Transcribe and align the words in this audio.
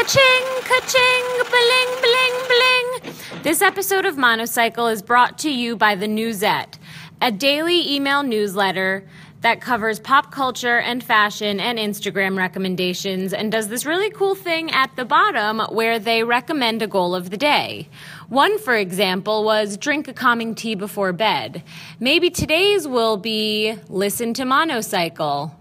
Ka-ching, 0.00 0.62
ka-ching, 0.62 1.24
bling, 1.50 2.00
bling, 2.00 2.32
bling. 2.48 3.42
This 3.42 3.60
episode 3.60 4.06
of 4.06 4.16
Monocycle 4.16 4.86
is 4.86 5.02
brought 5.02 5.36
to 5.40 5.50
you 5.50 5.76
by 5.76 5.94
the 5.94 6.06
Newsette, 6.06 6.78
a 7.20 7.30
daily 7.30 7.94
email 7.94 8.22
newsletter 8.22 9.06
that 9.42 9.60
covers 9.60 10.00
pop 10.00 10.32
culture 10.32 10.78
and 10.78 11.04
fashion 11.04 11.60
and 11.60 11.78
Instagram 11.78 12.38
recommendations 12.38 13.34
and 13.34 13.52
does 13.52 13.68
this 13.68 13.84
really 13.84 14.08
cool 14.08 14.34
thing 14.34 14.70
at 14.70 14.96
the 14.96 15.04
bottom 15.04 15.60
where 15.74 15.98
they 15.98 16.24
recommend 16.24 16.80
a 16.80 16.86
goal 16.86 17.14
of 17.14 17.28
the 17.28 17.36
day. 17.36 17.86
One, 18.30 18.58
for 18.58 18.74
example, 18.74 19.44
was 19.44 19.76
drink 19.76 20.08
a 20.08 20.14
calming 20.14 20.54
tea 20.54 20.76
before 20.76 21.12
bed. 21.12 21.62
Maybe 21.98 22.30
today's 22.30 22.88
will 22.88 23.18
be 23.18 23.76
listen 23.90 24.32
to 24.32 24.46
Monocycle. 24.46 25.59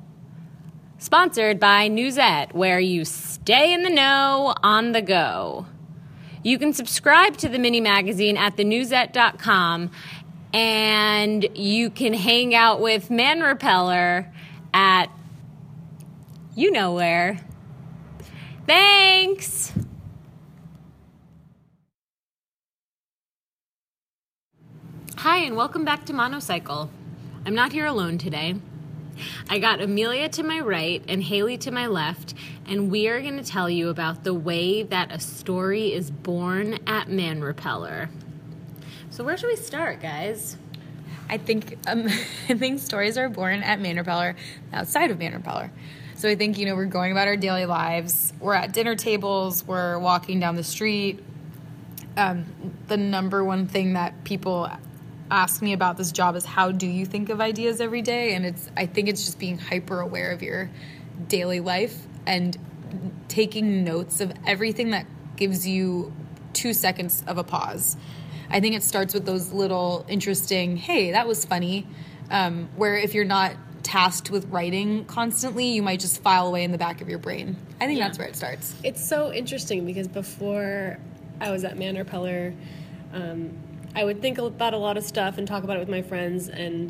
Sponsored 1.02 1.62
by 1.62 1.88
Newsette, 1.88 2.54
where 2.54 2.78
you 2.78 3.06
stay 3.06 3.72
in 3.74 3.84
the 3.84 3.90
know 3.90 4.54
on 4.62 4.92
the 4.92 5.02
go. 5.02 5.66
You 6.44 6.60
can 6.60 6.74
subscribe 6.74 7.38
to 7.38 7.48
the 7.48 7.58
mini 7.58 7.80
magazine 7.80 8.36
at 8.36 8.58
thenewsette.com 8.58 9.92
and 10.54 11.48
you 11.58 11.90
can 11.90 12.14
hang 12.14 12.54
out 12.54 12.82
with 12.82 13.10
Man 13.10 13.40
Repeller 13.40 14.30
at 14.74 15.06
you 16.54 16.70
know 16.70 16.94
where. 16.94 17.40
Thanks! 18.68 19.72
Hi, 25.16 25.38
and 25.38 25.56
welcome 25.56 25.86
back 25.86 26.06
to 26.08 26.14
Monocycle. 26.14 26.90
I'm 27.46 27.56
not 27.56 27.72
here 27.72 27.86
alone 27.86 28.18
today. 28.18 28.56
I 29.50 29.60
got 29.60 29.82
Amelia 29.82 30.30
to 30.30 30.44
my 30.44 30.60
right 30.60 31.04
and 31.08 31.24
Haley 31.24 31.58
to 31.60 31.72
my 31.72 31.88
left, 31.88 32.34
and 32.66 32.92
we 32.92 33.08
are 33.08 33.22
going 33.22 33.38
to 33.38 33.44
tell 33.44 33.70
you 33.70 33.90
about 33.90 34.24
the 34.24 34.34
way 34.34 34.84
that 34.84 35.12
a 35.12 35.20
story 35.20 35.94
is 35.94 36.12
born 36.12 36.80
at 36.88 37.10
Man 37.10 37.42
Repeller. 37.42 38.10
So, 39.10 39.24
where 39.24 39.38
should 39.38 39.48
we 39.48 39.56
start, 39.56 40.02
guys? 40.02 40.58
I 41.30 41.38
think 41.38 41.78
um, 41.88 42.08
I 42.50 42.56
think 42.56 42.80
stories 42.80 43.18
are 43.18 43.30
born 43.30 43.62
at 43.64 43.80
Man 43.80 43.98
Repeller, 43.98 44.36
outside 44.74 45.12
of 45.12 45.20
Man 45.20 45.34
Repeller. 45.34 45.72
So 46.16 46.28
I 46.28 46.36
think 46.36 46.58
you 46.58 46.66
know 46.66 46.76
we're 46.76 46.86
going 46.86 47.14
about 47.14 47.28
our 47.28 47.38
daily 47.38 47.66
lives. 47.66 48.34
We're 48.42 48.54
at 48.54 48.74
dinner 48.74 48.96
tables. 48.96 49.66
We're 49.66 49.98
walking 50.00 50.40
down 50.40 50.58
the 50.58 50.66
street. 50.66 51.24
Um, 52.18 52.46
the 52.88 52.98
number 52.98 53.42
one 53.44 53.68
thing 53.68 53.94
that 53.94 54.26
people 54.26 54.70
ask 55.32 55.62
me 55.62 55.74
about 55.74 55.98
this 55.98 56.12
job 56.12 56.36
is 56.36 56.46
how 56.46 56.72
do 56.72 56.88
you 56.88 57.06
think 57.06 57.30
of 57.30 57.40
ideas 57.42 57.82
every 57.82 58.02
day? 58.02 58.34
And 58.36 58.46
it's 58.46 58.70
I 58.76 58.86
think 58.86 59.08
it's 59.10 59.26
just 59.26 59.40
being 59.40 59.58
hyper 59.58 60.00
aware 60.00 60.32
of 60.32 60.42
your 60.42 60.70
daily 61.28 61.60
life 61.60 61.98
and 62.26 62.58
taking 63.28 63.84
notes 63.84 64.22
of 64.22 64.34
everything 64.48 64.92
that 64.92 65.06
gives 65.36 65.68
you 65.68 66.14
two 66.54 66.74
seconds 66.74 67.24
of 67.28 67.38
a 67.38 67.44
pause. 67.44 67.96
I 68.50 68.60
think 68.60 68.76
it 68.76 68.82
starts 68.84 69.14
with 69.14 69.26
those 69.26 69.52
little 69.52 70.06
interesting, 70.10 70.76
hey, 70.78 71.12
that 71.12 71.28
was 71.28 71.46
funny. 71.46 71.86
Um, 72.32 72.70
where 72.76 72.98
if 72.98 73.14
you're 73.14 73.26
not 73.26 73.54
tasked 73.84 74.30
with 74.32 74.46
writing 74.50 75.06
constantly, 75.06 75.66
you 75.70 75.82
might 75.82 76.00
just 76.00 76.22
file 76.22 76.48
away 76.48 76.64
in 76.64 76.72
the 76.72 76.78
back 76.78 77.02
of 77.02 77.10
your 77.10 77.20
brain. 77.20 77.56
I 77.80 77.86
think 77.86 78.00
Yeah. 78.00 78.08
that's 78.08 78.18
where 78.20 78.28
it 78.28 78.36
starts. 78.36 78.74
It's 78.84 79.04
so 79.04 79.32
interesting 79.32 79.86
because 79.86 80.08
before 80.08 80.98
I 81.40 81.52
was 81.52 81.64
at 81.64 81.78
Man 81.78 81.96
Repeller, 81.96 82.54
um, 83.14 83.52
I 84.00 84.06
would 84.06 84.22
think 84.22 84.38
about 84.38 84.74
a 84.74 84.78
lot 84.78 84.96
of 84.96 85.04
stuff 85.04 85.38
and 85.38 85.46
talk 85.46 85.66
about 85.66 85.76
it 85.76 85.82
with 85.82 85.90
my 85.90 86.02
friends, 86.02 86.48
and 86.48 86.90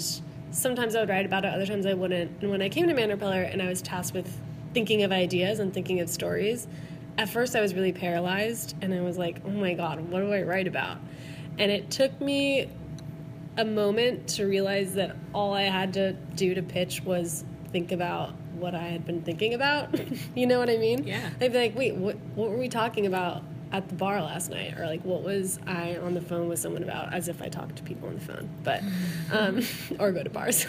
sometimes 0.52 0.96
I 0.96 1.00
would 1.00 1.10
write 1.10 1.26
about 1.26 1.44
it, 1.44 1.52
other 1.52 1.66
times 1.66 1.88
I 1.88 1.96
wouldn't. 1.96 2.30
And 2.42 2.52
when 2.52 2.62
I 2.62 2.70
came 2.70 2.88
to 2.88 2.94
Man 2.94 3.10
Repeller 3.10 3.42
and 3.42 3.64
I 3.64 3.68
was 3.68 3.82
tasked 3.82 4.14
with 4.14 4.32
thinking 4.76 5.02
of 5.02 5.12
ideas 5.12 5.58
and 5.58 5.74
thinking 5.74 6.02
of 6.02 6.10
stories, 6.10 6.68
at 7.18 7.28
first 7.28 7.56
I 7.56 7.62
was 7.62 7.74
really 7.74 7.92
paralyzed, 7.92 8.76
and 8.84 8.94
I 8.94 9.02
was 9.02 9.18
like, 9.18 9.42
oh 9.44 9.50
my 9.50 9.74
god, 9.74 10.02
what 10.12 10.20
do 10.20 10.32
I 10.32 10.44
write 10.44 10.68
about? 10.68 11.00
And 11.58 11.72
it 11.72 11.90
took 11.90 12.22
me 12.22 12.70
a 13.58 13.66
moment 13.66 14.28
to 14.36 14.46
realize 14.46 14.94
that 14.94 15.16
all 15.34 15.56
I 15.56 15.64
had 15.64 15.96
to 15.96 16.14
do 16.14 16.54
to 16.54 16.62
pitch 16.62 17.04
was 17.04 17.44
think 17.72 17.92
about 17.92 18.36
what 18.54 18.76
I 18.76 18.84
had 18.84 19.08
been 19.08 19.24
thinking 19.24 19.56
about. 19.56 20.00
you 20.36 20.46
know 20.46 20.60
what 20.60 20.70
I 20.70 20.78
mean? 20.78 21.08
Yeah. 21.08 21.28
They'd 21.40 21.54
be 21.54 21.58
like, 21.58 21.76
wait, 21.76 21.96
what, 21.96 22.18
what 22.36 22.52
were 22.52 22.58
we 22.58 22.70
talking 22.70 23.08
about 23.08 23.42
at 23.72 23.88
the 23.90 23.96
bar 23.96 24.22
last 24.22 24.50
night? 24.50 24.78
Or 24.78 24.86
like, 24.86 25.04
what 25.04 25.24
was 25.24 25.60
I 25.68 25.98
on 25.98 26.14
the 26.14 26.22
phone 26.22 26.48
with 26.50 26.60
someone 26.60 26.84
about? 26.84 27.14
As 27.14 27.28
if 27.28 27.42
I 27.42 27.50
talk 27.50 27.76
to 27.76 27.84
people 27.84 28.08
on 28.10 28.16
the 28.16 28.22
phone, 28.22 28.50
but, 28.64 28.82
um, 29.32 29.62
or 30.00 30.12
go 30.12 30.24
to 30.24 30.30
bars. 30.30 30.66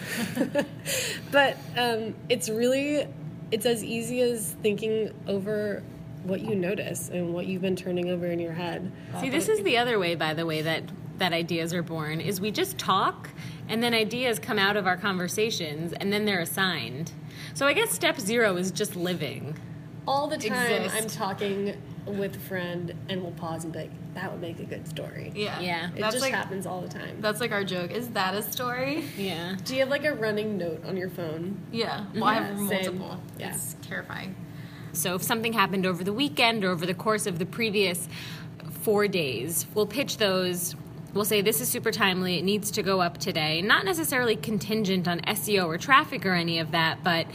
but 1.31 1.57
um, 1.77 2.15
it's 2.29 2.49
really, 2.49 3.07
it's 3.51 3.65
as 3.65 3.83
easy 3.83 4.21
as 4.21 4.55
thinking 4.61 5.11
over 5.27 5.83
what 6.23 6.41
you 6.41 6.55
notice 6.55 7.09
and 7.09 7.33
what 7.33 7.47
you've 7.47 7.63
been 7.63 7.75
turning 7.75 8.09
over 8.09 8.27
in 8.27 8.39
your 8.39 8.53
head. 8.53 8.91
See, 9.21 9.29
this 9.29 9.49
is 9.49 9.63
the 9.63 9.77
other 9.77 9.97
way, 9.97 10.13
by 10.15 10.33
the 10.35 10.45
way, 10.45 10.61
that 10.61 10.83
that 11.17 11.33
ideas 11.33 11.71
are 11.71 11.83
born 11.83 12.19
is 12.19 12.41
we 12.41 12.49
just 12.49 12.79
talk 12.79 13.29
and 13.69 13.83
then 13.83 13.93
ideas 13.93 14.39
come 14.39 14.57
out 14.57 14.75
of 14.75 14.87
our 14.87 14.97
conversations 14.97 15.93
and 15.93 16.11
then 16.11 16.25
they're 16.25 16.39
assigned. 16.39 17.11
So 17.53 17.67
I 17.67 17.73
guess 17.73 17.91
step 17.91 18.19
0 18.19 18.57
is 18.57 18.71
just 18.71 18.95
living. 18.95 19.55
all 20.07 20.27
the 20.27 20.37
time 20.37 20.83
exist. 20.83 20.95
I'm 20.95 21.07
talking 21.07 21.79
with 22.05 22.35
a 22.35 22.39
friend 22.39 22.93
and 23.09 23.21
we'll 23.21 23.31
pause 23.31 23.63
and 23.63 23.73
be 23.73 23.79
like, 23.79 23.91
that 24.13 24.31
would 24.31 24.41
make 24.41 24.59
a 24.59 24.65
good 24.65 24.87
story. 24.87 25.31
Yeah. 25.35 25.59
Yeah. 25.59 25.89
It 25.89 25.99
That's 25.99 26.15
just 26.15 26.21
like 26.21 26.33
happens 26.33 26.65
all 26.65 26.81
the 26.81 26.89
time. 26.89 27.21
that's 27.21 27.39
like 27.39 27.51
our 27.51 27.63
joke. 27.63 27.91
Is 27.91 28.09
that 28.09 28.33
a 28.33 28.41
story? 28.41 29.05
Yeah. 29.17 29.55
Do 29.63 29.73
you 29.73 29.81
have 29.81 29.89
like 29.89 30.05
a 30.05 30.13
running 30.13 30.57
note 30.57 30.83
on 30.85 30.97
your 30.97 31.09
phone? 31.09 31.59
Yeah. 31.71 32.05
Well, 32.13 32.25
I 32.25 32.35
have 32.35 32.55
mm-hmm. 32.55 32.71
Yeah, 32.71 32.81
same. 32.81 32.97
multiple. 32.97 33.23
Yeah. 33.39 33.53
It's 33.53 33.75
terrifying. 33.81 34.35
So 34.93 35.15
if 35.15 35.23
something 35.23 35.53
happened 35.53 35.85
over 35.85 36.03
the 36.03 36.13
weekend 36.13 36.65
or 36.65 36.71
over 36.71 36.85
the 36.85 36.93
course 36.93 37.25
of 37.25 37.39
the 37.39 37.45
previous 37.45 38.09
4 38.81 39.07
days, 39.07 39.65
we'll 39.73 39.87
pitch 39.87 40.17
those 40.17 40.75
We'll 41.13 41.25
say 41.25 41.41
this 41.41 41.59
is 41.59 41.67
super 41.67 41.91
timely. 41.91 42.39
It 42.39 42.43
needs 42.43 42.71
to 42.71 42.83
go 42.83 43.01
up 43.01 43.17
today. 43.17 43.61
Not 43.61 43.83
necessarily 43.83 44.37
contingent 44.37 45.09
on 45.09 45.19
SEO 45.21 45.65
or 45.65 45.77
traffic 45.77 46.25
or 46.25 46.33
any 46.33 46.59
of 46.59 46.71
that, 46.71 47.03
but 47.03 47.27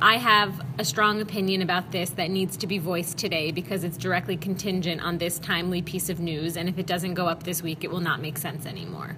I 0.00 0.18
have 0.18 0.64
a 0.78 0.84
strong 0.84 1.20
opinion 1.20 1.60
about 1.60 1.90
this 1.90 2.10
that 2.10 2.30
needs 2.30 2.56
to 2.58 2.68
be 2.68 2.78
voiced 2.78 3.18
today 3.18 3.50
because 3.50 3.82
it's 3.82 3.96
directly 3.96 4.36
contingent 4.36 5.02
on 5.02 5.18
this 5.18 5.40
timely 5.40 5.82
piece 5.82 6.08
of 6.08 6.20
news. 6.20 6.56
And 6.56 6.68
if 6.68 6.78
it 6.78 6.86
doesn't 6.86 7.14
go 7.14 7.26
up 7.26 7.42
this 7.42 7.64
week, 7.64 7.82
it 7.82 7.90
will 7.90 7.98
not 7.98 8.20
make 8.20 8.38
sense 8.38 8.64
anymore. 8.64 9.16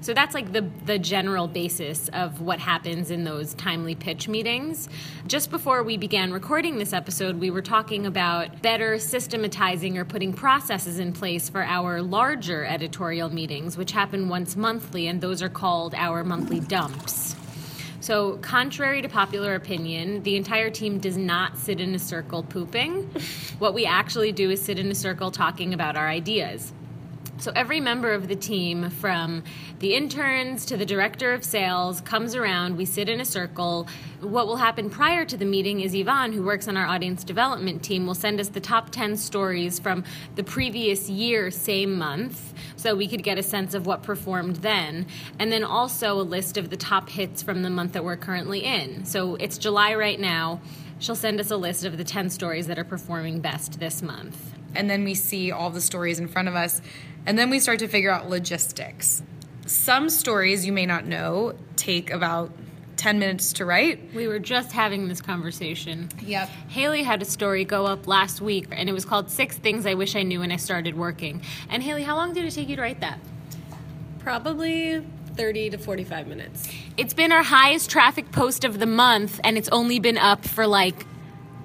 So 0.00 0.14
that's 0.14 0.34
like 0.34 0.52
the, 0.52 0.62
the 0.86 0.98
general 0.98 1.46
basis 1.46 2.08
of 2.08 2.40
what 2.40 2.58
happens 2.58 3.10
in 3.10 3.24
those 3.24 3.52
timely 3.52 3.94
pitch 3.94 4.26
meetings. 4.26 4.88
Just 5.26 5.50
before 5.50 5.82
we 5.82 5.98
began 5.98 6.32
recording 6.32 6.78
this 6.78 6.94
episode, 6.94 7.38
we 7.38 7.50
were 7.50 7.62
talking 7.62 8.06
about 8.06 8.62
better 8.62 8.98
systematizing 8.98 9.98
or 9.98 10.06
putting 10.06 10.32
processes 10.32 10.98
in 10.98 11.12
place 11.12 11.50
for 11.50 11.62
our 11.62 12.00
larger 12.00 12.64
editorial 12.64 13.28
meetings, 13.28 13.76
which 13.76 13.92
happen 13.92 14.30
once 14.30 14.56
monthly, 14.56 15.06
and 15.06 15.20
those 15.20 15.42
are 15.42 15.50
called 15.50 15.94
our 15.94 16.24
monthly 16.24 16.60
dumps. 16.60 17.36
So, 18.04 18.36
contrary 18.42 19.00
to 19.00 19.08
popular 19.08 19.54
opinion, 19.54 20.24
the 20.24 20.36
entire 20.36 20.68
team 20.68 20.98
does 20.98 21.16
not 21.16 21.56
sit 21.56 21.80
in 21.80 21.94
a 21.94 21.98
circle 21.98 22.42
pooping. 22.42 23.04
what 23.58 23.72
we 23.72 23.86
actually 23.86 24.30
do 24.30 24.50
is 24.50 24.60
sit 24.60 24.78
in 24.78 24.90
a 24.90 24.94
circle 24.94 25.30
talking 25.30 25.72
about 25.72 25.96
our 25.96 26.06
ideas. 26.06 26.74
So 27.36 27.52
every 27.54 27.80
member 27.80 28.12
of 28.12 28.28
the 28.28 28.36
team, 28.36 28.88
from 28.90 29.42
the 29.80 29.94
interns 29.94 30.64
to 30.66 30.76
the 30.76 30.86
director 30.86 31.34
of 31.34 31.44
sales, 31.44 32.00
comes 32.00 32.34
around. 32.34 32.76
We 32.76 32.84
sit 32.84 33.08
in 33.08 33.20
a 33.20 33.24
circle. 33.24 33.88
What 34.20 34.46
will 34.46 34.56
happen 34.56 34.88
prior 34.88 35.24
to 35.26 35.36
the 35.36 35.44
meeting 35.44 35.80
is 35.80 35.94
Yvonne, 35.94 36.32
who 36.32 36.42
works 36.44 36.68
on 36.68 36.76
our 36.76 36.86
audience 36.86 37.24
development 37.24 37.82
team, 37.82 38.06
will 38.06 38.14
send 38.14 38.40
us 38.40 38.48
the 38.48 38.60
top 38.60 38.90
10 38.90 39.16
stories 39.16 39.78
from 39.78 40.04
the 40.36 40.44
previous 40.44 41.10
year, 41.10 41.50
same 41.50 41.98
month, 41.98 42.54
so 42.76 42.94
we 42.94 43.08
could 43.08 43.22
get 43.22 43.36
a 43.36 43.42
sense 43.42 43.74
of 43.74 43.84
what 43.84 44.02
performed 44.02 44.56
then. 44.56 45.06
And 45.38 45.52
then 45.52 45.64
also 45.64 46.20
a 46.20 46.22
list 46.22 46.56
of 46.56 46.70
the 46.70 46.76
top 46.76 47.10
hits 47.10 47.42
from 47.42 47.62
the 47.62 47.70
month 47.70 47.92
that 47.92 48.04
we're 48.04 48.16
currently 48.16 48.60
in. 48.60 49.04
So 49.04 49.34
it's 49.34 49.58
July 49.58 49.94
right 49.96 50.20
now. 50.20 50.60
She'll 51.00 51.16
send 51.16 51.40
us 51.40 51.50
a 51.50 51.56
list 51.56 51.84
of 51.84 51.98
the 51.98 52.04
10 52.04 52.30
stories 52.30 52.68
that 52.68 52.78
are 52.78 52.84
performing 52.84 53.40
best 53.40 53.80
this 53.80 54.00
month. 54.00 54.54
and 54.74 54.90
then 54.90 55.04
we 55.04 55.14
see 55.14 55.50
all 55.50 55.70
the 55.70 55.80
stories 55.80 56.18
in 56.18 56.28
front 56.28 56.48
of 56.48 56.54
us, 56.54 56.80
and 57.26 57.38
then 57.38 57.50
we 57.50 57.58
start 57.58 57.78
to 57.80 57.88
figure 57.88 58.10
out 58.10 58.28
logistics. 58.28 59.22
Some 59.66 60.10
stories 60.10 60.66
you 60.66 60.72
may 60.72 60.86
not 60.86 61.06
know 61.06 61.54
take 61.76 62.10
about 62.10 62.50
10 62.96 63.18
minutes 63.18 63.52
to 63.54 63.64
write. 63.64 64.14
We 64.14 64.28
were 64.28 64.38
just 64.38 64.72
having 64.72 65.08
this 65.08 65.20
conversation. 65.20 66.08
Yep. 66.22 66.48
Haley 66.68 67.02
had 67.02 67.22
a 67.22 67.24
story 67.24 67.64
go 67.64 67.86
up 67.86 68.06
last 68.06 68.40
week, 68.40 68.68
and 68.72 68.88
it 68.88 68.92
was 68.92 69.04
called 69.04 69.30
Six 69.30 69.58
Things 69.58 69.86
I 69.86 69.94
Wish 69.94 70.16
I 70.16 70.22
Knew 70.22 70.40
When 70.40 70.52
I 70.52 70.56
Started 70.56 70.96
Working. 70.96 71.42
And 71.68 71.82
Haley, 71.82 72.02
how 72.02 72.16
long 72.16 72.32
did 72.32 72.44
it 72.44 72.50
take 72.52 72.68
you 72.68 72.76
to 72.76 72.82
write 72.82 73.00
that? 73.00 73.18
Probably 74.20 75.04
30 75.34 75.70
to 75.70 75.78
45 75.78 76.26
minutes. 76.28 76.68
It's 76.96 77.14
been 77.14 77.32
our 77.32 77.42
highest 77.42 77.90
traffic 77.90 78.30
post 78.32 78.64
of 78.64 78.78
the 78.78 78.86
month, 78.86 79.40
and 79.44 79.58
it's 79.58 79.68
only 79.70 79.98
been 79.98 80.18
up 80.18 80.46
for 80.46 80.66
like 80.66 81.06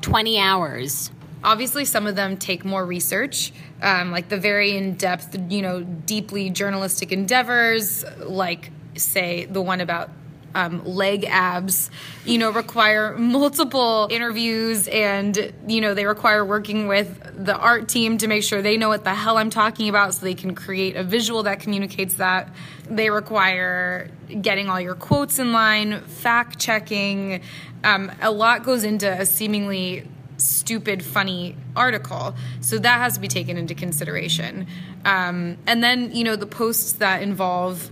20 0.01 0.39
hours. 0.39 1.11
Obviously, 1.43 1.85
some 1.85 2.05
of 2.05 2.15
them 2.15 2.37
take 2.37 2.65
more 2.65 2.85
research, 2.85 3.53
um, 3.81 4.11
like 4.11 4.29
the 4.29 4.37
very 4.37 4.75
in 4.75 4.95
depth, 4.95 5.37
you 5.49 5.61
know, 5.61 5.81
deeply 5.81 6.49
journalistic 6.49 7.11
endeavors, 7.11 8.03
like, 8.19 8.71
say, 8.95 9.45
the 9.45 9.61
one 9.61 9.79
about 9.79 10.09
um, 10.55 10.83
leg 10.85 11.25
abs, 11.25 11.89
you 12.25 12.37
know, 12.37 12.51
require 12.51 13.15
multiple 13.17 14.07
interviews 14.11 14.87
and, 14.87 15.53
you 15.67 15.81
know, 15.81 15.93
they 15.93 16.05
require 16.05 16.43
working 16.43 16.87
with 16.87 17.45
the 17.45 17.55
art 17.55 17.87
team 17.87 18.17
to 18.17 18.27
make 18.27 18.43
sure 18.43 18.61
they 18.61 18.77
know 18.77 18.89
what 18.89 19.03
the 19.03 19.13
hell 19.13 19.37
I'm 19.37 19.49
talking 19.49 19.89
about 19.89 20.13
so 20.13 20.25
they 20.25 20.33
can 20.33 20.55
create 20.55 20.95
a 20.95 21.03
visual 21.03 21.43
that 21.43 21.59
communicates 21.59 22.15
that. 22.15 22.49
They 22.89 23.09
require 23.09 24.09
getting 24.41 24.69
all 24.69 24.81
your 24.81 24.95
quotes 24.95 25.39
in 25.39 25.51
line, 25.53 26.01
fact 26.01 26.59
checking. 26.59 27.41
Um, 27.83 28.11
a 28.21 28.31
lot 28.31 28.63
goes 28.63 28.83
into 28.83 29.09
a 29.09 29.25
seemingly 29.25 30.05
stupid, 30.39 31.03
funny 31.03 31.55
article. 31.75 32.35
So 32.61 32.77
that 32.79 32.99
has 32.99 33.15
to 33.15 33.19
be 33.19 33.27
taken 33.27 33.57
into 33.57 33.75
consideration. 33.75 34.67
Um, 35.05 35.57
and 35.67 35.83
then, 35.83 36.13
you 36.15 36.23
know, 36.23 36.35
the 36.35 36.47
posts 36.47 36.93
that 36.93 37.21
involve, 37.21 37.91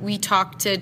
we 0.00 0.18
talk 0.18 0.58
to 0.60 0.78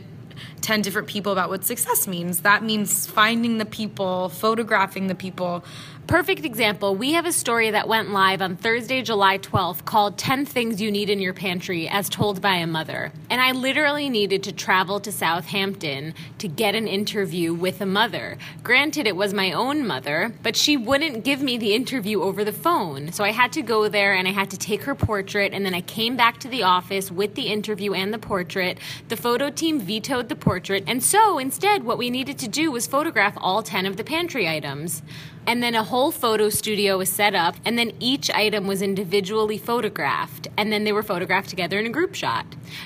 10 0.60 0.82
different 0.82 1.08
people 1.08 1.32
about 1.32 1.48
what 1.48 1.64
success 1.64 2.06
means. 2.06 2.40
That 2.40 2.62
means 2.62 3.06
finding 3.06 3.58
the 3.58 3.64
people, 3.64 4.28
photographing 4.28 5.06
the 5.06 5.14
people. 5.14 5.64
Perfect 6.06 6.44
example. 6.44 6.94
We 6.94 7.14
have 7.14 7.26
a 7.26 7.32
story 7.32 7.72
that 7.72 7.88
went 7.88 8.12
live 8.12 8.40
on 8.40 8.54
Thursday, 8.54 9.02
July 9.02 9.38
12th 9.38 9.84
called 9.84 10.16
10 10.16 10.46
Things 10.46 10.80
You 10.80 10.92
Need 10.92 11.10
in 11.10 11.18
Your 11.18 11.34
Pantry 11.34 11.88
as 11.88 12.08
Told 12.08 12.40
by 12.40 12.54
a 12.58 12.66
Mother. 12.68 13.10
And 13.28 13.40
I 13.40 13.50
literally 13.50 14.08
needed 14.08 14.44
to 14.44 14.52
travel 14.52 15.00
to 15.00 15.10
Southampton 15.10 16.14
to 16.38 16.46
get 16.46 16.76
an 16.76 16.86
interview 16.86 17.52
with 17.52 17.80
a 17.80 17.86
mother. 17.86 18.38
Granted, 18.62 19.08
it 19.08 19.16
was 19.16 19.34
my 19.34 19.50
own 19.50 19.84
mother, 19.84 20.32
but 20.44 20.54
she 20.54 20.76
wouldn't 20.76 21.24
give 21.24 21.42
me 21.42 21.58
the 21.58 21.74
interview 21.74 22.22
over 22.22 22.44
the 22.44 22.52
phone. 22.52 23.10
So 23.10 23.24
I 23.24 23.32
had 23.32 23.52
to 23.54 23.62
go 23.62 23.88
there 23.88 24.14
and 24.14 24.28
I 24.28 24.30
had 24.30 24.50
to 24.50 24.56
take 24.56 24.84
her 24.84 24.94
portrait. 24.94 25.52
And 25.52 25.66
then 25.66 25.74
I 25.74 25.80
came 25.80 26.16
back 26.16 26.38
to 26.38 26.48
the 26.48 26.62
office 26.62 27.10
with 27.10 27.34
the 27.34 27.48
interview 27.48 27.94
and 27.94 28.14
the 28.14 28.18
portrait. 28.20 28.78
The 29.08 29.16
photo 29.16 29.50
team 29.50 29.80
vetoed 29.80 30.28
the 30.28 30.36
portrait. 30.36 30.84
And 30.86 31.02
so 31.02 31.38
instead, 31.38 31.82
what 31.82 31.98
we 31.98 32.10
needed 32.10 32.38
to 32.38 32.48
do 32.48 32.70
was 32.70 32.86
photograph 32.86 33.36
all 33.38 33.64
10 33.64 33.86
of 33.86 33.96
the 33.96 34.04
pantry 34.04 34.48
items. 34.48 35.02
And 35.48 35.62
then 35.62 35.76
a 35.76 35.84
whole 35.84 35.95
photo 35.96 36.50
studio 36.50 36.98
was 36.98 37.08
set 37.08 37.34
up, 37.34 37.56
and 37.64 37.78
then 37.78 37.92
each 38.00 38.30
item 38.30 38.66
was 38.66 38.82
individually 38.82 39.56
photographed, 39.56 40.46
and 40.58 40.70
then 40.70 40.84
they 40.84 40.92
were 40.92 41.02
photographed 41.02 41.48
together 41.48 41.78
in 41.78 41.86
a 41.86 41.90
group 41.90 42.14
shot. 42.14 42.44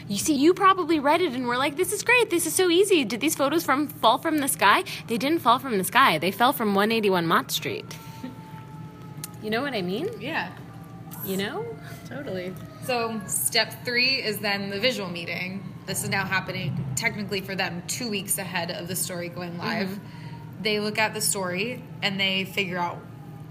You 0.09 0.17
see, 0.17 0.35
you 0.35 0.55
probably 0.55 1.01
read 1.01 1.21
it 1.21 1.33
and 1.33 1.47
were 1.47 1.57
like, 1.57 1.77
"This 1.77 1.93
is 1.93 2.05
great. 2.05 2.31
This 2.31 2.47
is 2.47 2.55
so 2.55 2.71
easy. 2.71 3.05
Did 3.05 3.21
these 3.21 3.35
photos 3.35 3.65
from 3.65 3.89
fall 3.89 4.19
from 4.19 4.39
the 4.39 4.49
sky?" 4.49 4.85
They 5.09 5.19
didn't 5.19 5.41
fall 5.41 5.59
from 5.59 5.77
the 5.77 5.85
sky. 5.85 6.19
They 6.19 6.31
fell 6.31 6.53
from 6.53 6.75
181 6.75 7.27
Mott 7.27 7.51
Street. 7.51 7.97
You 9.43 9.49
know 9.49 9.63
what 9.63 9.73
I 9.73 9.81
mean? 9.81 10.07
Yeah. 10.21 10.53
You 11.25 11.39
know? 11.39 11.65
Totally. 12.07 12.55
So, 12.85 13.19
step 13.27 13.87
three 13.87 14.17
is 14.17 14.39
then 14.39 14.69
the 14.69 14.79
visual 14.79 15.09
meeting. 15.09 15.65
This 15.87 16.05
is 16.05 16.11
now 16.11 16.27
happening 16.27 16.85
technically 16.95 17.41
for 17.41 17.55
them 17.55 17.83
two 17.87 18.11
weeks 18.11 18.37
ahead 18.37 18.71
of 18.71 18.87
the 18.87 18.95
story 18.95 19.31
going 19.31 19.57
live. 19.57 19.89
Mm-hmm. 19.89 20.20
They 20.61 20.81
look 20.81 20.99
at 20.99 21.15
the 21.15 21.21
story 21.21 21.83
and 22.03 22.19
they 22.19 22.45
figure 22.45 22.79
out 22.79 22.99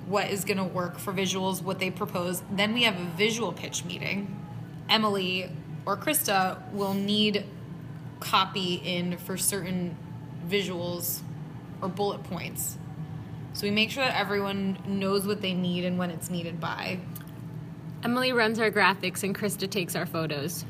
what 0.06 0.30
is 0.30 0.46
going 0.46 0.58
to 0.58 0.64
work 0.64 0.98
for 0.98 1.14
visuals, 1.14 1.62
what 1.62 1.80
they 1.80 1.92
propose. 1.92 2.42
Then 2.52 2.74
we 2.74 2.84
have 2.84 3.00
a 3.00 3.06
visual 3.18 3.52
pitch 3.52 3.86
meeting. 3.86 4.36
Emily 4.90 5.52
or 5.86 5.98
Krista 5.98 6.72
will 6.72 6.94
need 6.94 7.46
copy 8.20 8.76
in 8.76 9.18
for 9.18 9.38
certain 9.38 9.96
visuals 10.48 11.22
or 11.82 11.90
bullet 11.90 12.24
points. 12.24 12.78
So 13.54 13.64
we 13.64 13.72
make 13.72 13.92
sure 13.92 14.04
that 14.04 14.18
everyone 14.18 14.78
knows 14.86 15.26
what 15.26 15.42
they 15.42 15.54
need 15.54 15.86
and 15.86 15.98
when 15.98 16.12
it's 16.12 16.30
needed 16.30 16.60
by. 16.60 17.00
Emily 18.04 18.32
runs 18.32 18.60
our 18.60 18.72
graphics, 18.72 19.24
and 19.24 19.36
Krista 19.36 19.70
takes 19.70 19.96
our 19.96 20.06
photos. 20.06 20.64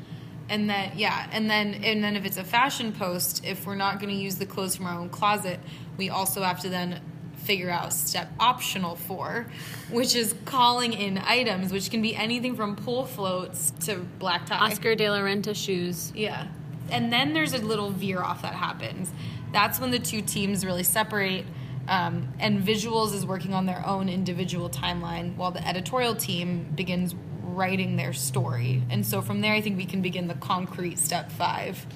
And 0.50 0.68
then 0.68 0.92
yeah 0.96 1.26
and 1.32 1.48
then 1.48 1.74
and 1.82 2.04
then 2.04 2.16
if 2.16 2.26
it's 2.26 2.36
a 2.36 2.44
fashion 2.44 2.92
post 2.92 3.42
if 3.44 3.64
we're 3.66 3.74
not 3.74 3.98
going 3.98 4.10
to 4.14 4.20
use 4.20 4.36
the 4.36 4.44
clothes 4.44 4.76
from 4.76 4.86
our 4.86 4.98
own 4.98 5.08
closet 5.08 5.58
we 5.96 6.10
also 6.10 6.42
have 6.42 6.60
to 6.60 6.68
then 6.68 7.00
figure 7.36 7.70
out 7.70 7.92
step 7.92 8.30
optional 8.38 8.96
four 8.96 9.46
which 9.90 10.14
is 10.14 10.34
calling 10.44 10.92
in 10.92 11.16
items 11.18 11.72
which 11.72 11.90
can 11.90 12.02
be 12.02 12.14
anything 12.14 12.54
from 12.54 12.76
pool 12.76 13.06
floats 13.06 13.70
to 13.80 13.96
black 14.18 14.44
tie. 14.44 14.58
Oscar 14.58 14.94
de 14.94 15.08
la 15.08 15.20
Renta 15.20 15.54
shoes. 15.56 16.12
yeah. 16.14 16.48
And 16.90 17.12
then 17.12 17.34
there's 17.34 17.54
a 17.54 17.58
little 17.58 17.90
veer 17.90 18.20
off 18.20 18.42
that 18.42 18.54
happens. 18.54 19.12
That's 19.52 19.78
when 19.78 19.92
the 19.92 20.00
two 20.00 20.22
teams 20.22 20.66
really 20.66 20.82
separate 20.82 21.44
um, 21.86 22.28
and 22.40 22.60
visuals 22.62 23.14
is 23.14 23.24
working 23.24 23.54
on 23.54 23.66
their 23.66 23.86
own 23.86 24.08
individual 24.08 24.68
timeline 24.68 25.36
while 25.36 25.52
the 25.52 25.66
editorial 25.66 26.16
team 26.16 26.66
begins 26.74 27.14
writing 27.54 27.96
their 27.96 28.12
story. 28.12 28.82
And 28.90 29.04
so 29.04 29.22
from 29.22 29.40
there 29.40 29.52
i 29.54 29.60
think 29.60 29.76
we 29.76 29.86
can 29.86 30.02
begin 30.02 30.28
the 30.28 30.34
concrete 30.34 30.98
step 30.98 31.30
five 31.30 31.86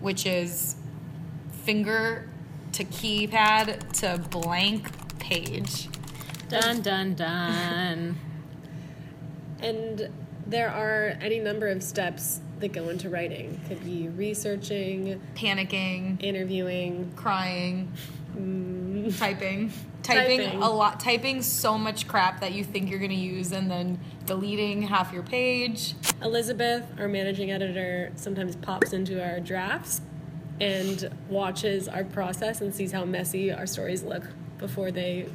which 0.00 0.26
is 0.26 0.76
finger 1.64 2.28
to 2.72 2.84
keypad 2.84 3.92
to 4.00 4.18
blank 4.30 4.90
page. 5.18 5.88
Dun 6.48 6.80
dun 6.80 7.14
dun. 7.14 8.16
And 9.60 10.08
there 10.46 10.70
are 10.70 11.18
any 11.20 11.40
number 11.40 11.68
of 11.68 11.82
steps 11.82 12.40
that 12.60 12.72
go 12.72 12.88
into 12.88 13.10
writing. 13.10 13.60
Could 13.68 13.84
be 13.84 14.08
researching, 14.08 15.20
panicking. 15.34 16.22
interviewing, 16.22 17.12
crying, 17.16 17.92
mm. 18.36 19.16
typing, 19.18 19.72
typing, 20.02 20.40
Typing. 20.40 20.62
a 20.62 20.70
lot, 20.70 21.00
typing 21.00 21.42
so 21.42 21.76
much 21.76 22.06
crap 22.08 22.40
that 22.40 22.52
you 22.52 22.64
think 22.64 22.90
you're 22.90 22.98
gonna 23.00 23.14
use, 23.14 23.52
and 23.52 23.70
then 23.70 23.98
deleting 24.26 24.82
half 24.82 25.12
your 25.12 25.22
page. 25.22 25.94
Elizabeth, 26.22 26.84
our 26.98 27.08
managing 27.08 27.50
editor, 27.50 28.12
sometimes 28.16 28.56
pops 28.56 28.92
into 28.92 29.22
our 29.22 29.40
drafts 29.40 30.00
and 30.60 31.08
watches 31.28 31.88
our 31.88 32.04
process 32.04 32.60
and 32.60 32.74
sees 32.74 32.92
how 32.92 33.04
messy 33.04 33.52
our 33.52 33.66
stories 33.66 34.02
look 34.02 34.24
before 34.58 34.90
they 34.90 35.28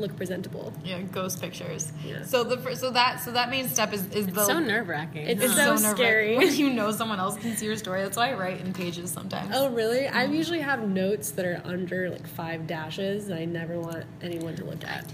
look 0.00 0.16
presentable. 0.16 0.72
Yeah, 0.84 1.00
ghost 1.02 1.40
pictures. 1.40 1.92
Yeah. 2.04 2.24
So 2.24 2.42
the 2.44 2.56
fir- 2.58 2.74
so 2.74 2.90
that 2.90 3.20
so 3.20 3.30
that 3.32 3.50
main 3.50 3.68
step 3.68 3.92
is 3.92 4.06
is 4.08 4.26
the 4.26 4.44
so 4.44 4.58
nerve 4.58 4.88
wracking. 4.88 5.26
It's 5.26 5.42
It's 5.44 5.54
so 5.54 5.74
nerve-wracking 5.74 5.96
scary. 5.96 6.36
when 6.36 6.54
you 6.54 6.70
know 6.70 6.90
someone 6.92 7.20
else 7.20 7.36
can 7.36 7.56
see 7.56 7.66
your 7.66 7.76
story. 7.76 8.02
That's 8.02 8.16
why 8.16 8.30
I 8.30 8.34
write 8.34 8.60
in 8.60 8.72
pages 8.72 9.10
sometimes. 9.10 9.50
Oh, 9.54 9.70
really? 9.70 10.06
I 10.08 10.24
usually 10.24 10.60
have 10.60 10.88
notes 10.88 11.30
that 11.32 11.44
are 11.44 11.60
under 11.64 12.10
like 12.10 12.26
five 12.26 12.66
dashes 12.66 13.26
that 13.28 13.38
I 13.38 13.44
never 13.44 13.78
want 13.80 14.04
anyone 14.22 14.56
to 14.56 14.64
look 14.64 14.84
at. 14.84 15.04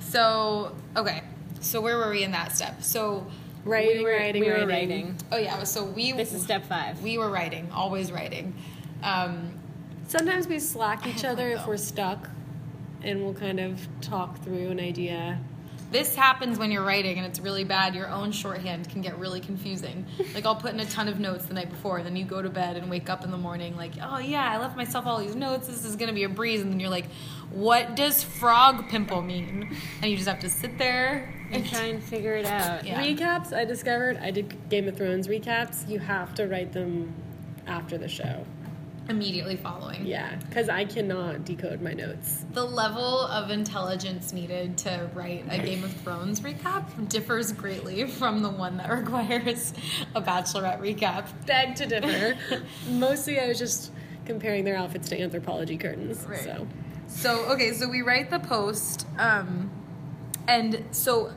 So 0.00 0.74
okay, 0.96 1.22
so 1.60 1.80
where 1.80 1.96
were 1.96 2.10
we 2.10 2.22
in 2.22 2.32
that 2.32 2.54
step? 2.54 2.82
So 2.82 3.26
Writing, 3.64 3.98
we 3.98 4.04
were, 4.04 4.10
writing, 4.10 4.42
we 4.42 4.48
were 4.48 4.66
writing. 4.66 4.68
writing. 4.68 5.16
oh 5.32 5.38
yeah, 5.38 5.64
so 5.64 5.84
we 5.84 6.12
This 6.12 6.34
is 6.34 6.42
step 6.42 6.66
five. 6.66 7.00
we 7.02 7.16
were 7.16 7.30
writing, 7.30 7.70
always 7.72 8.12
writing. 8.12 8.54
Um, 9.02 9.58
Sometimes 10.06 10.46
we 10.46 10.58
slack 10.58 11.06
each 11.06 11.24
other 11.24 11.48
have 11.50 11.60
if 11.60 11.66
we're 11.66 11.78
stuck, 11.78 12.28
and 13.04 13.22
we'll 13.24 13.34
kind 13.34 13.60
of 13.60 13.80
talk 14.00 14.42
through 14.42 14.70
an 14.70 14.80
idea. 14.80 15.38
this 15.92 16.16
happens 16.16 16.58
when 16.58 16.72
you're 16.72 16.82
writing 16.82 17.18
and 17.18 17.26
it's 17.26 17.38
really 17.38 17.62
bad. 17.62 17.94
Your 17.94 18.08
own 18.08 18.32
shorthand 18.32 18.88
can 18.88 19.00
get 19.00 19.16
really 19.18 19.40
confusing. 19.40 20.04
Like 20.34 20.46
I'll 20.46 20.56
put 20.56 20.72
in 20.74 20.80
a 20.80 20.86
ton 20.86 21.06
of 21.06 21.20
notes 21.20 21.44
the 21.46 21.54
night 21.54 21.70
before, 21.70 21.98
and 21.98 22.06
then 22.06 22.16
you 22.16 22.24
go 22.24 22.42
to 22.42 22.50
bed 22.50 22.76
and 22.76 22.90
wake 22.90 23.08
up 23.08 23.22
in 23.22 23.30
the 23.30 23.36
morning 23.38 23.76
like, 23.76 23.92
oh 24.02 24.18
yeah, 24.18 24.50
I 24.50 24.56
left 24.58 24.76
myself 24.76 25.06
all 25.06 25.18
these 25.20 25.36
notes. 25.36 25.68
This 25.68 25.84
is 25.84 25.94
gonna 25.94 26.12
be 26.12 26.24
a 26.24 26.28
breeze, 26.28 26.60
and 26.62 26.72
then 26.72 26.80
you're 26.80 26.90
like, 26.90 27.06
what 27.50 27.94
does 27.94 28.24
frog 28.24 28.88
pimple 28.88 29.22
mean? 29.22 29.76
And 30.02 30.10
you 30.10 30.16
just 30.16 30.28
have 30.28 30.40
to 30.40 30.50
sit 30.50 30.76
there 30.78 31.32
and 31.52 31.64
try 31.68 31.82
and 31.84 32.02
figure 32.02 32.34
it 32.34 32.46
out. 32.46 32.84
Yeah. 32.84 33.00
Recaps, 33.00 33.52
I 33.52 33.64
discovered, 33.64 34.16
I 34.16 34.32
did 34.32 34.68
Game 34.68 34.88
of 34.88 34.96
Thrones 34.96 35.28
recaps. 35.28 35.88
You 35.88 36.00
have 36.00 36.34
to 36.34 36.48
write 36.48 36.72
them 36.72 37.14
after 37.68 37.96
the 37.96 38.08
show. 38.08 38.44
Immediately 39.08 39.56
following. 39.56 40.06
Yeah, 40.06 40.34
because 40.48 40.68
I 40.68 40.86
cannot 40.86 41.44
decode 41.44 41.82
my 41.82 41.92
notes. 41.92 42.44
The 42.52 42.64
level 42.64 43.20
of 43.26 43.50
intelligence 43.50 44.32
needed 44.32 44.78
to 44.78 45.10
write 45.14 45.44
a 45.50 45.58
Game 45.58 45.84
of 45.84 45.92
Thrones 45.92 46.40
recap 46.40 47.08
differs 47.08 47.52
greatly 47.52 48.06
from 48.08 48.42
the 48.42 48.48
one 48.48 48.78
that 48.78 48.90
requires 48.98 49.74
a 50.14 50.22
Bachelorette 50.22 50.80
recap. 50.80 51.28
Beg 51.46 51.74
to 51.76 51.86
differ. 51.86 52.36
Mostly, 52.88 53.38
I 53.40 53.48
was 53.48 53.58
just 53.58 53.92
comparing 54.24 54.64
their 54.64 54.76
outfits 54.76 55.08
to 55.10 55.18
Anthropologie 55.18 55.78
curtains. 55.78 56.24
Right. 56.26 56.40
So, 56.40 56.66
So 57.08 57.44
okay, 57.52 57.72
so 57.74 57.88
we 57.88 58.00
write 58.00 58.30
the 58.30 58.38
post, 58.38 59.06
um, 59.18 59.70
and 60.48 60.82
so 60.92 61.30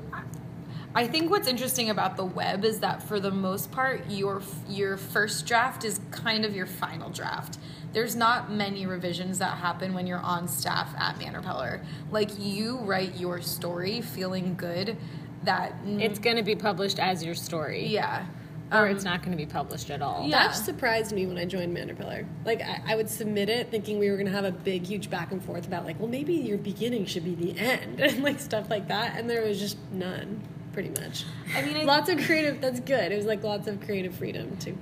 I 0.98 1.06
think 1.08 1.30
what's 1.30 1.48
interesting 1.48 1.92
about 1.92 2.18
the 2.18 2.26
web 2.26 2.66
is 2.66 2.80
that 2.80 3.04
for 3.04 3.20
the 3.20 3.30
most 3.30 3.72
part, 3.72 4.10
your 4.10 4.42
your 4.68 4.98
first 4.98 5.46
draft 5.46 5.86
is 5.86 6.00
kind 6.10 6.44
of 6.44 6.56
your 6.56 6.66
final 6.66 7.12
draft. 7.12 7.60
There's 7.94 8.16
not 8.16 8.52
many 8.52 8.88
revisions 8.88 9.38
that 9.38 9.58
happen 9.60 9.94
when 9.94 10.08
you're 10.08 10.18
on 10.18 10.48
staff 10.48 10.96
at 10.98 11.20
Manor 11.20 11.82
Like 12.10 12.32
you 12.40 12.80
write 12.80 13.16
your 13.16 13.42
story 13.42 14.02
feeling 14.02 14.56
good 14.56 14.98
that 15.44 15.76
It's 15.86 16.18
going 16.18 16.38
to 16.38 16.44
be 16.44 16.56
published 16.56 16.98
as 16.98 17.24
your 17.24 17.36
story. 17.36 17.86
yeah. 17.86 18.26
Or 18.72 18.88
Um, 18.88 18.96
it's 18.96 19.04
not 19.06 19.22
going 19.22 19.38
to 19.38 19.38
be 19.38 19.46
published 19.46 19.92
at 19.92 20.02
all. 20.02 20.26
Yeah. 20.28 20.48
that 20.48 20.56
surprised 20.56 21.14
me 21.14 21.28
when 21.28 21.38
I 21.38 21.46
joined 21.46 21.74
Man 21.76 21.88
Repeller. 21.90 22.26
Like, 22.44 22.62
I, 22.62 22.82
I 22.88 22.96
would 22.96 23.10
submit 23.10 23.50
it 23.50 23.70
thinking 23.72 24.00
we 24.00 24.10
were 24.10 24.18
going 24.18 24.26
to 24.26 24.34
have 24.34 24.46
a 24.46 24.52
big, 24.52 24.84
huge 24.84 25.10
back 25.12 25.32
and 25.32 25.42
forth 25.42 25.66
about, 25.68 25.86
like, 25.86 25.98
well, 26.00 26.10
maybe 26.10 26.34
your 26.34 26.58
beginning 26.58 27.06
should 27.06 27.24
be 27.24 27.36
the 27.36 27.58
end, 27.58 28.00
and 28.08 28.24
like 28.24 28.40
stuff 28.40 28.70
like 28.70 28.88
that. 28.90 29.16
And 29.16 29.30
there 29.30 29.46
was 29.46 29.58
just 29.60 29.78
none, 29.94 30.42
pretty 30.78 30.90
much. 31.02 31.26
I 31.56 31.64
mean, 31.64 31.76
I- 31.76 31.84
lots 31.86 32.08
of 32.08 32.20
creative, 32.20 32.62
that's 32.62 32.80
good. 32.82 33.12
It 33.12 33.16
was 33.18 33.26
like 33.26 33.42
lots 33.44 33.68
of 33.68 33.82
creative 33.82 34.14
freedom, 34.14 34.56
too. 34.58 34.78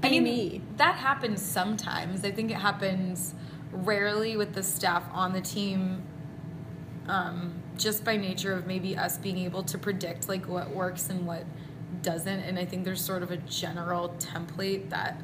Be 0.00 0.08
I 0.08 0.10
mean, 0.10 0.24
me. 0.24 0.62
that 0.78 0.96
happens 0.96 1.40
sometimes. 1.40 2.24
I 2.24 2.32
think 2.32 2.50
it 2.50 2.56
happens 2.56 3.32
rarely 3.70 4.36
with 4.36 4.52
the 4.52 4.64
staff 4.64 5.04
on 5.12 5.32
the 5.32 5.40
team, 5.42 6.02
um, 7.06 7.62
just 7.78 8.04
by 8.04 8.16
nature 8.16 8.52
of 8.52 8.66
maybe 8.66 8.96
us 8.96 9.16
being 9.16 9.38
able 9.38 9.62
to 9.62 9.78
predict 9.78 10.28
like 10.28 10.48
what 10.48 10.74
works 10.74 11.08
and 11.08 11.24
what 11.24 11.44
doesn't. 12.02 12.40
And 12.40 12.58
I 12.58 12.64
think 12.64 12.84
there's 12.84 13.00
sort 13.00 13.22
of 13.22 13.30
a 13.30 13.36
general 13.36 14.08
template 14.18 14.90
that 14.90 15.22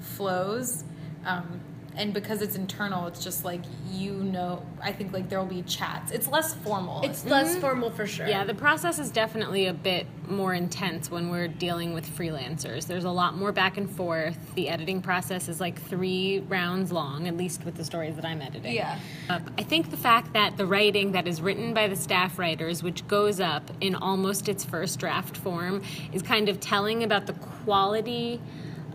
flows. 0.00 0.84
Um, 1.26 1.60
and 1.96 2.14
because 2.14 2.40
it's 2.40 2.56
internal, 2.56 3.06
it's 3.06 3.22
just 3.22 3.44
like 3.44 3.60
you 3.90 4.12
know. 4.12 4.64
I 4.80 4.92
think 4.92 5.12
like 5.12 5.28
there 5.28 5.38
will 5.38 5.46
be 5.46 5.62
chats. 5.62 6.12
It's 6.12 6.28
less 6.28 6.54
formal. 6.54 7.02
It's 7.02 7.24
less 7.24 7.56
formal 7.56 7.90
for 7.90 8.06
sure. 8.06 8.26
Yeah, 8.26 8.44
the 8.44 8.54
process 8.54 8.98
is 8.98 9.10
definitely 9.10 9.66
a 9.66 9.72
bit 9.72 10.06
more 10.28 10.54
intense 10.54 11.10
when 11.10 11.30
we're 11.30 11.48
dealing 11.48 11.92
with 11.92 12.06
freelancers. 12.06 12.86
There's 12.86 13.04
a 13.04 13.10
lot 13.10 13.36
more 13.36 13.52
back 13.52 13.76
and 13.76 13.90
forth. 13.90 14.38
The 14.54 14.68
editing 14.68 15.02
process 15.02 15.48
is 15.48 15.60
like 15.60 15.80
three 15.82 16.40
rounds 16.48 16.92
long, 16.92 17.26
at 17.26 17.36
least 17.36 17.64
with 17.64 17.74
the 17.74 17.84
stories 17.84 18.14
that 18.16 18.24
I'm 18.24 18.40
editing. 18.40 18.74
Yeah. 18.74 18.98
Uh, 19.28 19.40
I 19.58 19.62
think 19.62 19.90
the 19.90 19.96
fact 19.96 20.32
that 20.34 20.56
the 20.56 20.66
writing 20.66 21.12
that 21.12 21.26
is 21.26 21.42
written 21.42 21.74
by 21.74 21.88
the 21.88 21.96
staff 21.96 22.38
writers, 22.38 22.82
which 22.82 23.06
goes 23.08 23.40
up 23.40 23.70
in 23.80 23.94
almost 23.94 24.48
its 24.48 24.64
first 24.64 24.98
draft 24.98 25.36
form, 25.36 25.82
is 26.12 26.22
kind 26.22 26.48
of 26.48 26.60
telling 26.60 27.02
about 27.02 27.26
the 27.26 27.34
quality 27.34 28.40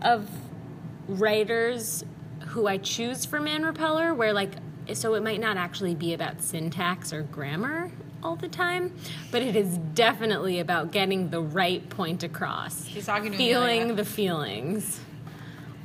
of 0.02 0.28
writers 1.08 2.04
who 2.56 2.66
I 2.66 2.78
choose 2.78 3.26
for 3.26 3.38
Man 3.38 3.66
Repeller, 3.66 4.14
where 4.14 4.32
like, 4.32 4.52
so 4.94 5.12
it 5.12 5.22
might 5.22 5.40
not 5.40 5.58
actually 5.58 5.94
be 5.94 6.14
about 6.14 6.40
syntax 6.40 7.12
or 7.12 7.20
grammar 7.20 7.92
all 8.22 8.34
the 8.34 8.48
time, 8.48 8.94
but 9.30 9.42
it 9.42 9.54
is 9.54 9.76
definitely 9.92 10.58
about 10.58 10.90
getting 10.90 11.28
the 11.28 11.42
right 11.42 11.86
point 11.90 12.22
across. 12.22 12.86
She's 12.88 13.04
talking 13.04 13.32
to 13.32 13.36
feeling 13.36 13.82
Amelia. 13.82 13.94
the 13.96 14.04
feelings 14.06 15.00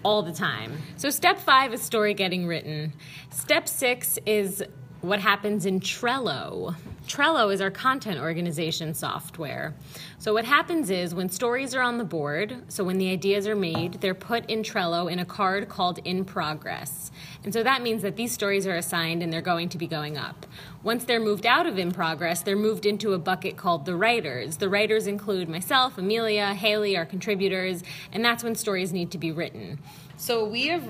all 0.04 0.24
the 0.24 0.32
time. 0.32 0.78
So 0.96 1.10
step 1.10 1.40
five 1.40 1.74
is 1.74 1.82
story 1.82 2.14
getting 2.14 2.48
written. 2.48 2.94
Step 3.32 3.68
six 3.68 4.18
is 4.26 4.64
what 5.02 5.20
happens 5.20 5.66
in 5.66 5.82
Trello. 5.82 6.76
Trello 7.08 7.54
is 7.54 7.62
our 7.62 7.72
content 7.72 8.20
organization 8.20 8.94
software. 8.94 9.74
So 10.20 10.34
what 10.34 10.46
happens 10.46 10.90
is 10.90 11.16
when 11.16 11.30
stories 11.30 11.74
are 11.74 11.82
on 11.82 11.98
the 11.98 12.04
board, 12.04 12.64
so 12.68 12.84
when 12.84 13.00
the 13.00 13.10
ideas 13.10 13.48
are 13.48 13.56
made, 13.56 13.96
they're 14.02 14.14
put 14.14 14.50
in 14.50 14.64
Trello 14.64 15.12
in 15.12 15.20
a 15.20 15.26
card 15.26 15.68
called 15.68 16.00
in 16.06 16.24
progress. 16.24 17.12
And 17.44 17.54
so 17.54 17.64
that 17.64 17.82
means 17.82 18.02
that 18.04 18.16
these 18.16 18.32
stories 18.32 18.68
are 18.68 18.76
assigned 18.76 19.24
and 19.24 19.34
they're 19.34 19.42
going 19.42 19.70
to 19.70 19.78
be 19.78 19.88
going 19.88 20.18
up. 20.18 20.46
Once 20.84 21.04
they're 21.04 21.20
moved 21.20 21.46
out 21.46 21.66
of 21.66 21.78
in 21.78 21.92
progress, 21.92 22.44
they're 22.44 22.56
moved 22.56 22.86
into 22.86 23.14
a 23.14 23.20
bucket 23.20 23.58
called 23.58 23.86
the 23.86 23.96
writers. 23.96 24.58
The 24.58 24.70
writers 24.70 25.08
include 25.08 25.50
myself, 25.50 25.98
Amelia, 25.98 26.54
Haley, 26.54 26.96
our 26.96 27.06
contributors, 27.06 27.84
and 28.12 28.24
that's 28.24 28.44
when 28.44 28.56
stories 28.56 28.94
need 28.94 29.12
to 29.12 29.18
be 29.18 29.32
written. 29.32 29.80
So 30.18 30.46
we 30.46 30.68
have 30.68 30.88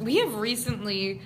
we 0.00 0.16
have 0.16 0.34
recently 0.34 1.20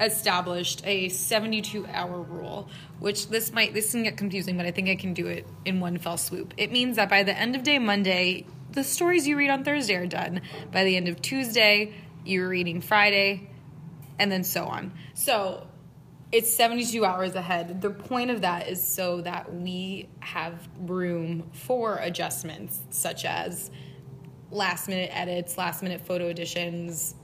established 0.00 0.82
a 0.84 1.08
72 1.08 1.86
hour 1.86 2.20
rule 2.20 2.68
which 2.98 3.28
this 3.28 3.52
might 3.52 3.72
this 3.72 3.92
can 3.92 4.02
get 4.02 4.16
confusing 4.16 4.56
but 4.56 4.66
i 4.66 4.70
think 4.70 4.88
i 4.88 4.94
can 4.94 5.14
do 5.14 5.26
it 5.26 5.46
in 5.64 5.80
one 5.80 5.98
fell 5.98 6.18
swoop. 6.18 6.52
It 6.56 6.70
means 6.70 6.96
that 6.96 7.08
by 7.08 7.22
the 7.22 7.36
end 7.36 7.56
of 7.56 7.62
day 7.62 7.78
monday 7.78 8.46
the 8.72 8.84
stories 8.84 9.26
you 9.26 9.36
read 9.36 9.50
on 9.50 9.64
thursday 9.64 9.94
are 9.94 10.06
done. 10.06 10.42
By 10.70 10.84
the 10.84 10.96
end 10.96 11.08
of 11.08 11.22
tuesday 11.22 11.94
you're 12.24 12.48
reading 12.48 12.80
friday 12.80 13.48
and 14.18 14.30
then 14.30 14.44
so 14.44 14.64
on. 14.64 14.92
So 15.14 15.66
it's 16.32 16.52
72 16.52 17.04
hours 17.04 17.34
ahead. 17.34 17.80
The 17.80 17.90
point 17.90 18.30
of 18.30 18.42
that 18.42 18.68
is 18.68 18.86
so 18.86 19.20
that 19.22 19.54
we 19.54 20.08
have 20.20 20.68
room 20.80 21.50
for 21.52 21.96
adjustments 21.96 22.80
such 22.90 23.24
as 23.24 23.70
last 24.50 24.88
minute 24.88 25.10
edits, 25.12 25.56
last 25.56 25.82
minute 25.82 26.00
photo 26.00 26.28
additions, 26.28 27.14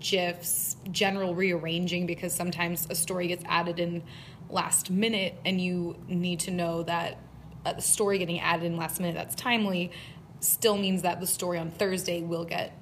GIFs, 0.00 0.76
general 0.90 1.34
rearranging 1.34 2.06
because 2.06 2.34
sometimes 2.34 2.86
a 2.90 2.94
story 2.94 3.28
gets 3.28 3.44
added 3.46 3.78
in 3.78 4.02
last 4.48 4.90
minute 4.90 5.34
and 5.44 5.60
you 5.60 5.96
need 6.08 6.40
to 6.40 6.50
know 6.50 6.82
that 6.82 7.18
a 7.64 7.80
story 7.80 8.18
getting 8.18 8.40
added 8.40 8.64
in 8.64 8.76
last 8.76 9.00
minute 9.00 9.14
that's 9.14 9.34
timely 9.34 9.90
still 10.40 10.76
means 10.76 11.02
that 11.02 11.20
the 11.20 11.26
story 11.26 11.58
on 11.58 11.70
Thursday 11.70 12.22
will 12.22 12.44
get 12.44 12.76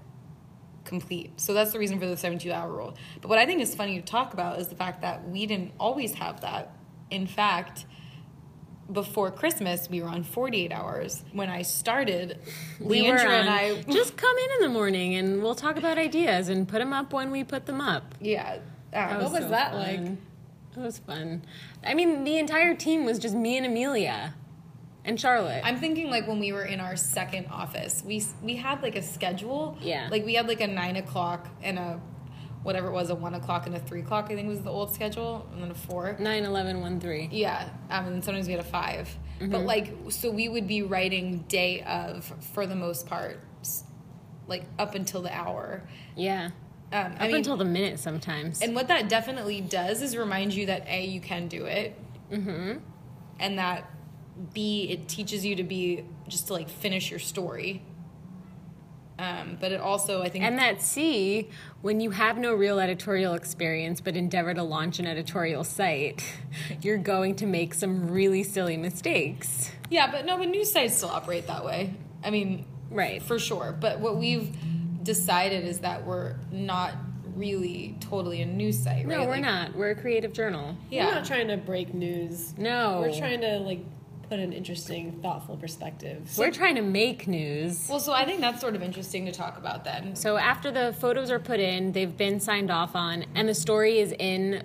complete. 0.84 1.38
So 1.40 1.52
that's 1.52 1.72
the 1.72 1.78
reason 1.78 1.98
for 1.98 2.06
the 2.06 2.16
72 2.16 2.50
hour 2.50 2.72
rule. 2.72 2.94
But 3.20 3.28
what 3.28 3.38
I 3.38 3.46
think 3.46 3.60
is 3.60 3.74
funny 3.74 4.00
to 4.00 4.04
talk 4.04 4.32
about 4.32 4.58
is 4.58 4.68
the 4.68 4.76
fact 4.76 5.02
that 5.02 5.28
we 5.28 5.46
didn't 5.46 5.72
always 5.78 6.14
have 6.14 6.40
that. 6.40 6.74
In 7.10 7.26
fact, 7.26 7.84
before 8.92 9.30
Christmas, 9.30 9.88
we 9.90 10.00
were 10.02 10.08
on 10.08 10.22
48 10.24 10.72
hours. 10.72 11.22
When 11.32 11.48
I 11.50 11.62
started, 11.62 12.38
We 12.80 13.02
Leandra 13.02 13.24
were 13.24 13.30
and 13.30 13.48
I 13.50 13.82
just 13.92 14.16
come 14.16 14.36
in 14.36 14.50
in 14.56 14.60
the 14.62 14.68
morning 14.72 15.14
and 15.14 15.42
we'll 15.42 15.54
talk 15.54 15.76
about 15.76 15.98
ideas 15.98 16.48
and 16.48 16.66
put 16.66 16.78
them 16.78 16.92
up 16.92 17.12
when 17.12 17.30
we 17.30 17.44
put 17.44 17.66
them 17.66 17.80
up. 17.80 18.14
Yeah. 18.20 18.58
Um, 18.92 19.22
What 19.22 19.32
was 19.32 19.42
so 19.42 19.48
that 19.50 19.72
fun. 19.72 19.80
like? 19.80 20.18
It 20.76 20.80
was 20.80 20.98
fun. 20.98 21.42
I 21.84 21.94
mean, 21.94 22.24
the 22.24 22.38
entire 22.38 22.74
team 22.74 23.04
was 23.04 23.18
just 23.18 23.34
me 23.34 23.56
and 23.56 23.66
Amelia 23.66 24.34
and 25.04 25.18
Charlotte. 25.20 25.62
I'm 25.64 25.78
thinking 25.78 26.08
like 26.10 26.26
when 26.28 26.38
we 26.38 26.52
were 26.52 26.64
in 26.64 26.80
our 26.80 26.96
second 26.96 27.46
office, 27.50 28.02
we 28.06 28.22
we 28.42 28.56
had 28.56 28.82
like 28.82 28.94
a 28.96 29.02
schedule. 29.02 29.76
Yeah. 29.80 30.08
Like 30.10 30.24
we 30.24 30.34
had 30.34 30.46
like 30.46 30.60
a 30.60 30.66
nine 30.66 30.96
o'clock 30.96 31.48
and 31.62 31.78
a 31.78 32.00
whatever 32.62 32.88
it 32.88 32.92
was, 32.92 33.10
a 33.10 33.14
one 33.14 33.34
o'clock 33.34 33.66
and 33.66 33.74
a 33.74 33.78
three 33.78 34.00
o'clock. 34.00 34.26
I 34.30 34.34
think 34.34 34.48
was 34.48 34.62
the 34.62 34.70
old 34.70 34.94
schedule, 34.94 35.48
and 35.52 35.62
then 35.62 35.70
a 35.70 35.74
four. 35.74 36.16
9 36.18 36.44
11 36.44 36.80
1 36.80 37.00
3. 37.00 37.28
Yeah, 37.32 37.68
um, 37.90 38.06
and 38.06 38.14
then 38.14 38.22
sometimes 38.22 38.46
we 38.46 38.52
had 38.52 38.60
a 38.60 38.68
5 38.68 39.16
But 39.42 39.60
like, 39.60 39.94
so 40.10 40.30
we 40.30 40.48
would 40.48 40.66
be 40.66 40.82
writing 40.82 41.44
day 41.48 41.82
of 41.82 42.24
for 42.52 42.66
the 42.66 42.76
most 42.76 43.06
part, 43.06 43.40
like 44.46 44.64
up 44.78 44.94
until 44.94 45.22
the 45.22 45.34
hour. 45.34 45.82
Yeah. 46.16 46.50
Um, 46.90 47.12
Up 47.12 47.20
I 47.20 47.26
mean, 47.26 47.36
until 47.36 47.56
the 47.58 47.66
minute 47.66 47.98
sometimes. 47.98 48.62
And 48.62 48.74
what 48.74 48.88
that 48.88 49.08
definitely 49.10 49.60
does 49.60 50.00
is 50.00 50.16
remind 50.16 50.54
you 50.54 50.66
that 50.66 50.86
A, 50.88 51.04
you 51.04 51.20
can 51.20 51.46
do 51.46 51.66
it. 51.66 51.94
Mm-hmm. 52.32 52.78
And 53.40 53.58
that 53.58 53.90
B, 54.54 54.88
it 54.90 55.08
teaches 55.08 55.44
you 55.44 55.56
to 55.56 55.62
be 55.62 56.04
just 56.28 56.46
to 56.46 56.54
like 56.54 56.68
finish 56.68 57.10
your 57.10 57.20
story. 57.20 57.82
Um, 59.18 59.56
but 59.60 59.72
it 59.72 59.80
also, 59.80 60.22
I 60.22 60.28
think, 60.28 60.44
And 60.44 60.58
that 60.58 60.80
C, 60.80 61.48
when 61.82 62.00
you 62.00 62.10
have 62.12 62.38
no 62.38 62.54
real 62.54 62.78
editorial 62.78 63.34
experience 63.34 64.00
but 64.00 64.16
endeavor 64.16 64.54
to 64.54 64.62
launch 64.62 65.00
an 65.00 65.06
editorial 65.06 65.64
site, 65.64 66.22
you're 66.82 66.98
going 66.98 67.34
to 67.36 67.46
make 67.46 67.74
some 67.74 68.08
really 68.10 68.44
silly 68.44 68.76
mistakes. 68.76 69.72
yeah, 69.90 70.10
but 70.10 70.24
no, 70.24 70.36
but 70.38 70.48
news 70.48 70.70
sites 70.70 70.96
still 70.96 71.08
operate 71.08 71.46
that 71.48 71.64
way. 71.64 71.94
I 72.22 72.30
mean, 72.30 72.64
Right. 72.90 73.20
for 73.20 73.38
sure. 73.38 73.76
But 73.78 74.00
what 74.00 74.16
we've 74.18 74.56
decided 75.02 75.64
is 75.64 75.80
that 75.80 76.06
we're 76.06 76.36
not 76.52 76.92
really 77.34 77.96
totally 78.00 78.40
a 78.42 78.46
news 78.46 78.78
site, 78.78 79.06
right? 79.06 79.18
No, 79.18 79.24
we're 79.24 79.30
Like, 79.32 79.42
not. 79.42 79.74
We're 79.76 79.90
a 79.90 79.94
creative 79.94 80.32
journal. 80.32 80.76
Yeah. 80.90 81.06
We're 81.06 81.14
not 81.16 81.24
trying 81.24 81.48
to 81.48 81.56
break 81.56 81.92
news. 81.92 82.54
No. 82.56 83.00
We're 83.00 83.16
trying 83.18 83.40
to 83.42 83.58
like 83.58 83.84
put 84.28 84.38
an 84.38 84.52
interesting, 84.52 85.12
thoughtful 85.22 85.56
perspective. 85.56 86.30
We're 86.36 86.50
trying 86.50 86.74
to 86.74 86.82
make 86.82 87.26
news. 87.26 87.86
well, 87.88 88.00
so 88.00 88.12
I 88.12 88.24
think 88.24 88.40
that's 88.40 88.60
sort 88.60 88.74
of 88.74 88.82
interesting 88.82 89.24
to 89.26 89.32
talk 89.32 89.56
about 89.56 89.84
then. 89.84 90.14
So 90.14 90.36
after 90.36 90.70
the 90.70 90.94
photos 91.00 91.30
are 91.30 91.38
put 91.38 91.60
in, 91.60 91.92
they've 91.92 92.16
been 92.16 92.40
signed 92.40 92.70
off 92.70 92.94
on, 92.94 93.24
and 93.34 93.48
the 93.48 93.54
story 93.54 93.98
is 93.98 94.14
in 94.18 94.62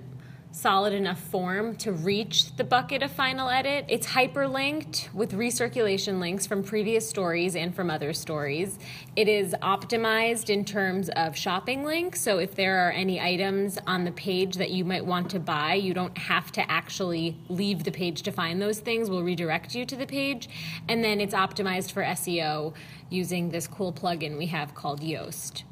solid 0.53 0.93
enough 0.93 1.19
form 1.19 1.75
to 1.75 1.91
reach 1.91 2.55
the 2.57 2.63
bucket 2.63 3.01
of 3.01 3.11
final 3.11 3.49
edit. 3.49 3.85
It's 3.87 4.05
hyperlinked 4.05 5.11
with 5.11 5.33
recirculation 5.33 6.19
links 6.19 6.45
from 6.45 6.63
previous 6.63 7.09
stories 7.09 7.55
and 7.55 7.75
from 7.75 7.89
other 7.89 8.13
stories. 8.13 8.77
It 9.15 9.27
is 9.27 9.55
optimized 9.63 10.51
in 10.51 10.63
terms 10.63 11.09
of 11.09 11.35
shopping 11.35 11.83
links, 11.83 12.21
so 12.21 12.37
if 12.37 12.53
there 12.53 12.87
are 12.87 12.91
any 12.91 13.19
items 13.19 13.79
on 13.87 14.05
the 14.05 14.11
page 14.11 14.57
that 14.57 14.69
you 14.69 14.85
might 14.85 15.03
want 15.03 15.31
to 15.31 15.39
buy, 15.39 15.73
you 15.73 15.93
don't 15.93 16.17
have 16.17 16.51
to 16.51 16.71
actually 16.71 17.35
leave 17.49 17.83
the 17.83 17.91
page 17.91 18.21
to 18.21 18.31
find 18.31 18.61
those 18.61 18.79
things. 18.79 19.09
We'll 19.09 19.23
redirect 19.23 19.73
you 19.73 19.85
to 19.85 19.95
the 19.95 20.05
page. 20.05 20.49
And 20.87 21.03
then 21.03 21.19
it's 21.19 21.33
optimized 21.33 21.91
for 21.91 22.03
SEO 22.03 22.75
using 23.09 23.49
this 23.49 23.67
cool 23.67 23.91
plugin 23.91 24.37
we 24.37 24.45
have 24.47 24.75
called 24.75 25.01
Yoast. 25.01 25.63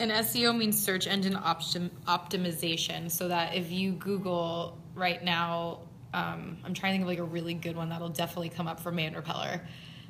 And 0.00 0.10
SEO 0.10 0.56
means 0.56 0.82
search 0.82 1.06
engine 1.06 1.34
optim- 1.34 1.90
optimization, 2.08 3.10
so 3.10 3.28
that 3.28 3.54
if 3.54 3.70
you 3.70 3.92
Google 3.92 4.78
right 4.94 5.22
now, 5.22 5.80
um, 6.14 6.58
I'm 6.64 6.74
trying 6.74 6.92
to 6.92 6.94
think 6.94 7.02
of 7.02 7.08
like 7.08 7.18
a 7.18 7.24
really 7.30 7.54
good 7.54 7.76
one 7.76 7.90
that'll 7.90 8.08
definitely 8.08 8.48
come 8.48 8.66
up 8.66 8.80
for 8.80 8.90
Man 8.90 9.14
Repeller. 9.14 9.60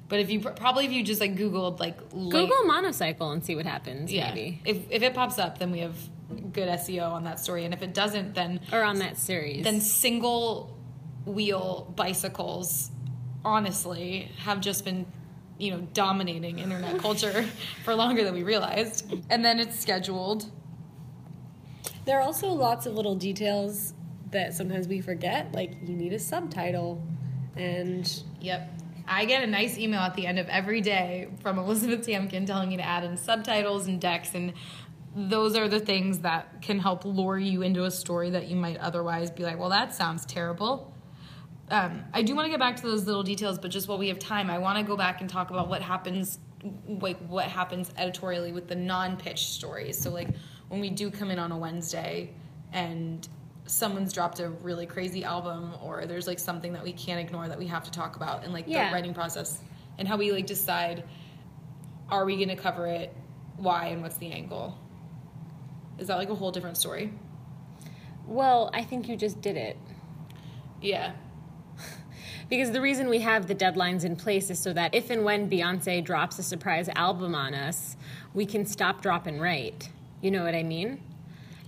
But 0.09 0.21
if 0.21 0.31
you 0.31 0.41
probably 0.41 0.87
if 0.87 0.93
you 0.93 1.05
just 1.05 1.21
like 1.21 1.37
Googled 1.37 1.79
like 1.81 1.97
link- 2.13 2.33
Google 2.33 2.65
monocycle 2.65 3.31
and 3.33 3.45
see 3.45 3.55
what 3.55 3.67
happens, 3.67 4.13
yeah, 4.13 4.29
maybe. 4.33 4.61
if 4.65 4.79
if 4.91 5.03
it 5.03 5.15
pops 5.15 5.39
up, 5.39 5.59
then 5.59 5.71
we 5.71 5.81
have 5.81 5.95
good 6.53 6.69
SEO 6.69 7.11
on 7.13 7.25
that 7.25 7.39
story, 7.41 7.65
and 7.65 7.75
if 7.75 7.83
it 7.83 7.93
doesn't, 7.95 8.35
then 8.35 8.61
Or 8.73 8.83
on 8.83 8.99
that 9.01 9.19
series. 9.19 9.65
then 9.65 9.81
single 9.81 10.77
wheel 11.27 11.93
bicycles 11.97 12.91
honestly 13.45 14.31
have 14.39 14.61
just 14.61 14.85
been 14.85 15.07
you 15.61 15.71
know 15.71 15.81
dominating 15.93 16.59
internet 16.59 16.99
culture 16.99 17.45
for 17.85 17.95
longer 17.95 18.25
than 18.25 18.35
we 18.35 18.43
realized 18.43 19.13
and 19.31 19.45
then 19.45 19.59
it's 19.61 19.79
scheduled 19.79 20.47
There 22.05 22.19
are 22.19 22.23
also 22.23 22.49
lots 22.49 22.87
of 22.87 22.95
little 22.95 23.15
details 23.15 23.95
that 24.31 24.55
sometimes 24.55 24.89
we 24.89 25.01
forget. 25.01 25.53
Like 25.53 25.73
you 25.83 25.95
need 25.97 26.13
a 26.13 26.19
subtitle, 26.19 27.03
and 27.57 28.23
yep 28.41 28.73
I 29.07 29.25
get 29.25 29.43
a 29.43 29.47
nice 29.47 29.77
email 29.77 30.01
at 30.01 30.15
the 30.15 30.27
end 30.27 30.39
of 30.39 30.49
every 30.49 30.81
day 30.81 31.29
from 31.43 31.59
Elizabeth 31.59 32.07
Tamkin 32.07 32.47
telling 32.47 32.69
me 32.69 32.77
to 32.77 32.87
add 32.87 33.05
in 33.05 33.17
subtitles 33.17 33.87
and 33.89 34.01
decks 34.01 34.35
and 34.35 34.53
those 35.17 35.57
are 35.57 35.69
the 35.69 35.81
things 35.81 36.21
that 36.21 36.63
can 36.63 36.79
help 36.79 37.05
lure 37.05 37.39
you 37.39 37.63
into 37.63 37.85
a 37.85 37.91
story 37.91 38.31
that 38.31 38.47
you 38.47 38.55
might 38.55 38.77
otherwise 38.77 39.29
be 39.31 39.43
like, 39.43 39.59
well, 39.59 39.71
that 39.71 39.93
sounds 39.93 40.25
terrible. 40.25 40.95
Um, 41.71 42.05
I 42.13 42.23
do 42.23 42.35
want 42.35 42.47
to 42.47 42.51
get 42.51 42.59
back 42.59 42.77
to 42.77 42.83
those 42.83 43.07
little 43.07 43.23
details, 43.23 43.59
but 43.59 43.71
just 43.71 43.87
while 43.87 43.99
we 43.99 44.09
have 44.09 44.19
time, 44.19 44.51
I 44.51 44.59
want 44.59 44.79
to 44.79 44.85
go 44.85 44.97
back 44.97 45.21
and 45.21 45.31
talk 45.31 45.51
about 45.51 45.69
what 45.69 45.83
happens, 45.83 46.39
like 46.89 47.17
what 47.29 47.45
happens 47.47 47.93
editorially 47.97 48.53
with 48.53 48.67
the 48.67 48.75
non-pitch 48.75 49.47
stories. 49.47 49.97
So, 49.97 50.11
like 50.11 50.29
when 50.69 50.81
we 50.81 50.91
do 50.91 51.11
come 51.11 51.31
in 51.31 51.39
on 51.39 51.53
a 51.53 51.59
Wednesday 51.59 52.31
and 52.73 53.29
someone's 53.67 54.13
dropped 54.13 54.41
a 54.41 54.49
really 54.49 54.85
crazy 54.87 55.23
album, 55.23 55.75
or 55.81 56.07
there's 56.07 56.27
like 56.27 56.41
something 56.41 56.73
that 56.73 56.83
we 56.83 56.93
can't 56.93 57.21
ignore 57.21 57.47
that 57.47 57.59
we 57.59 57.67
have 57.67 57.85
to 57.85 57.91
talk 57.93 58.17
about, 58.17 58.43
and 58.43 58.53
like 58.53 58.65
Yeah. 58.67 58.89
the 58.89 58.95
writing 58.95 59.15
process 59.15 59.61
and 59.99 60.09
how 60.09 60.17
we 60.17 60.33
like 60.33 60.47
decide, 60.47 61.05
are 62.09 62.25
we 62.25 62.35
going 62.37 62.49
to 62.49 62.57
cover 62.57 62.87
it, 62.89 63.15
why, 63.59 63.87
and 63.87 64.03
what's 64.03 64.17
the 64.17 64.33
angle. 64.33 64.77
Is 65.99 66.09
that 66.09 66.17
like 66.17 66.31
a 66.31 66.35
whole 66.35 66.51
different 66.51 66.79
story? 66.79 67.13
Well, 68.27 68.71
I 68.73 68.83
think 68.83 69.09
you 69.09 69.17
just 69.17 69.41
did 69.41 69.57
it. 69.57 69.77
Yeah. 70.81 71.13
Because 72.51 72.73
the 72.73 72.81
reason 72.81 73.09
we 73.09 73.21
have 73.21 73.47
the 73.47 73.55
deadlines 73.55 74.05
in 74.05 74.17
place 74.17 74.51
is 74.51 74.59
so 74.59 74.73
that 74.73 74.93
if 74.93 75.09
and 75.09 75.25
when 75.25 75.49
Beyonce 75.49 76.05
drops 76.05 76.37
a 76.41 76.43
surprise 76.43 76.89
album 76.97 77.33
on 77.33 77.55
us, 77.55 77.97
we 78.35 78.45
can 78.45 78.67
stop, 78.67 79.01
drop, 79.01 79.29
and 79.29 79.41
write. 79.41 79.91
You 80.21 80.33
know 80.33 80.43
what 80.43 80.57
I 80.57 80.65
mean? 80.65 81.01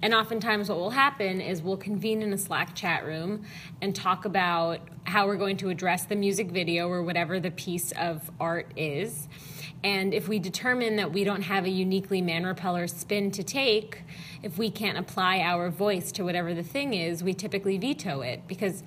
And 0.03 0.13
oftentimes, 0.13 0.69
what 0.69 0.79
will 0.79 0.91
happen 0.91 1.41
is 1.41 1.63
we'll 1.63 1.77
convene 1.77 2.21
in 2.21 2.33
a 2.33 2.39
Slack 2.39 2.75
chat 2.75 3.07
room 3.07 3.45
and 3.81 3.95
talk 3.95 4.25
about 4.25 4.81
how 5.05 5.29
we're 5.29 5.37
going 5.37 5.57
to 5.59 5.69
address 5.69 6.05
the 6.05 6.17
music 6.17 6.51
video 6.51 6.89
or 6.89 7.05
whatever 7.05 7.39
the 7.39 7.53
piece 7.53 7.93
of 7.93 8.29
art 8.41 8.73
is. 8.77 9.29
And 9.85 10.13
if 10.13 10.27
we 10.27 10.41
determine 10.41 10.97
that 10.97 11.13
we 11.13 11.23
don't 11.23 11.43
have 11.43 11.65
a 11.65 11.71
uniquely 11.71 12.21
man 12.21 12.45
repeller 12.45 12.89
spin 12.89 13.31
to 13.33 13.45
take, 13.45 14.03
if 14.43 14.59
we 14.59 14.69
can't 14.69 14.99
apply 14.99 15.39
our 15.39 15.71
voice 15.71 16.11
to 16.13 16.25
whatever 16.25 16.53
the 16.53 16.65
thing 16.65 16.95
is, 16.95 17.23
we 17.23 17.35
typically 17.35 17.79
veto 17.79 18.23
it 18.23 18.43
because 18.49 18.83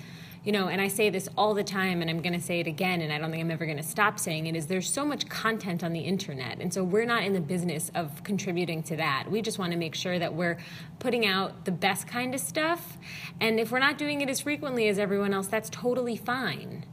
you 0.45 0.51
know, 0.51 0.67
and 0.67 0.79
I 0.79 0.87
say 0.87 1.09
this 1.09 1.27
all 1.35 1.55
the 1.55 1.63
time, 1.63 2.01
and 2.01 2.09
I'm 2.09 2.21
going 2.21 2.33
to 2.33 2.39
say 2.41 2.59
it 2.59 2.67
again, 2.67 3.01
and 3.01 3.11
I 3.11 3.17
don't 3.17 3.31
think 3.31 3.41
I'm 3.43 3.49
ever 3.49 3.65
going 3.65 3.77
to 3.77 3.83
stop 3.83 4.19
saying 4.19 4.45
it, 4.45 4.55
is 4.55 4.67
there's 4.67 4.87
so 4.87 5.03
much 5.03 5.27
content 5.27 5.83
on 5.83 5.91
the 5.91 6.01
internet. 6.01 6.59
And 6.61 6.71
so 6.71 6.83
we're 6.83 7.05
not 7.05 7.23
in 7.23 7.33
the 7.33 7.41
business 7.41 7.89
of 7.95 8.23
contributing 8.23 8.83
to 8.83 8.95
that. 8.97 9.25
We 9.29 9.41
just 9.41 9.57
want 9.57 9.71
to 9.71 9.77
make 9.77 9.95
sure 9.95 10.19
that 10.19 10.35
we're 10.35 10.59
putting 10.99 11.25
out 11.25 11.65
the 11.65 11.71
best 11.71 12.07
kind 12.07 12.35
of 12.35 12.39
stuff. 12.39 12.97
And 13.41 13.59
if 13.59 13.71
we're 13.71 13.79
not 13.79 13.97
doing 13.97 14.21
it 14.21 14.29
as 14.29 14.39
frequently 14.41 14.87
as 14.87 14.99
everyone 14.99 15.33
else, 15.33 15.47
that's 15.47 15.69
totally 15.71 16.15
fine. 16.15 16.85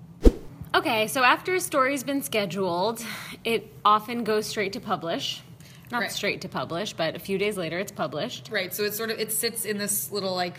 Okay, 0.74 1.06
so 1.06 1.22
after 1.22 1.54
a 1.54 1.60
story's 1.60 2.02
been 2.02 2.22
scheduled, 2.22 3.04
it 3.44 3.70
often 3.84 4.24
goes 4.24 4.46
straight 4.46 4.72
to 4.72 4.80
publish. 4.80 5.42
Not 5.90 6.00
Right. 6.00 6.10
straight 6.10 6.40
to 6.40 6.48
publish, 6.48 6.94
but 6.94 7.14
a 7.14 7.18
few 7.18 7.36
days 7.36 7.58
later 7.58 7.78
it's 7.78 7.92
published. 7.92 8.48
Right. 8.50 8.72
So 8.72 8.82
it's 8.84 8.96
sort 8.96 9.10
of 9.10 9.18
it 9.20 9.30
sits 9.30 9.66
in 9.66 9.76
this 9.76 10.10
little 10.10 10.34
like 10.34 10.56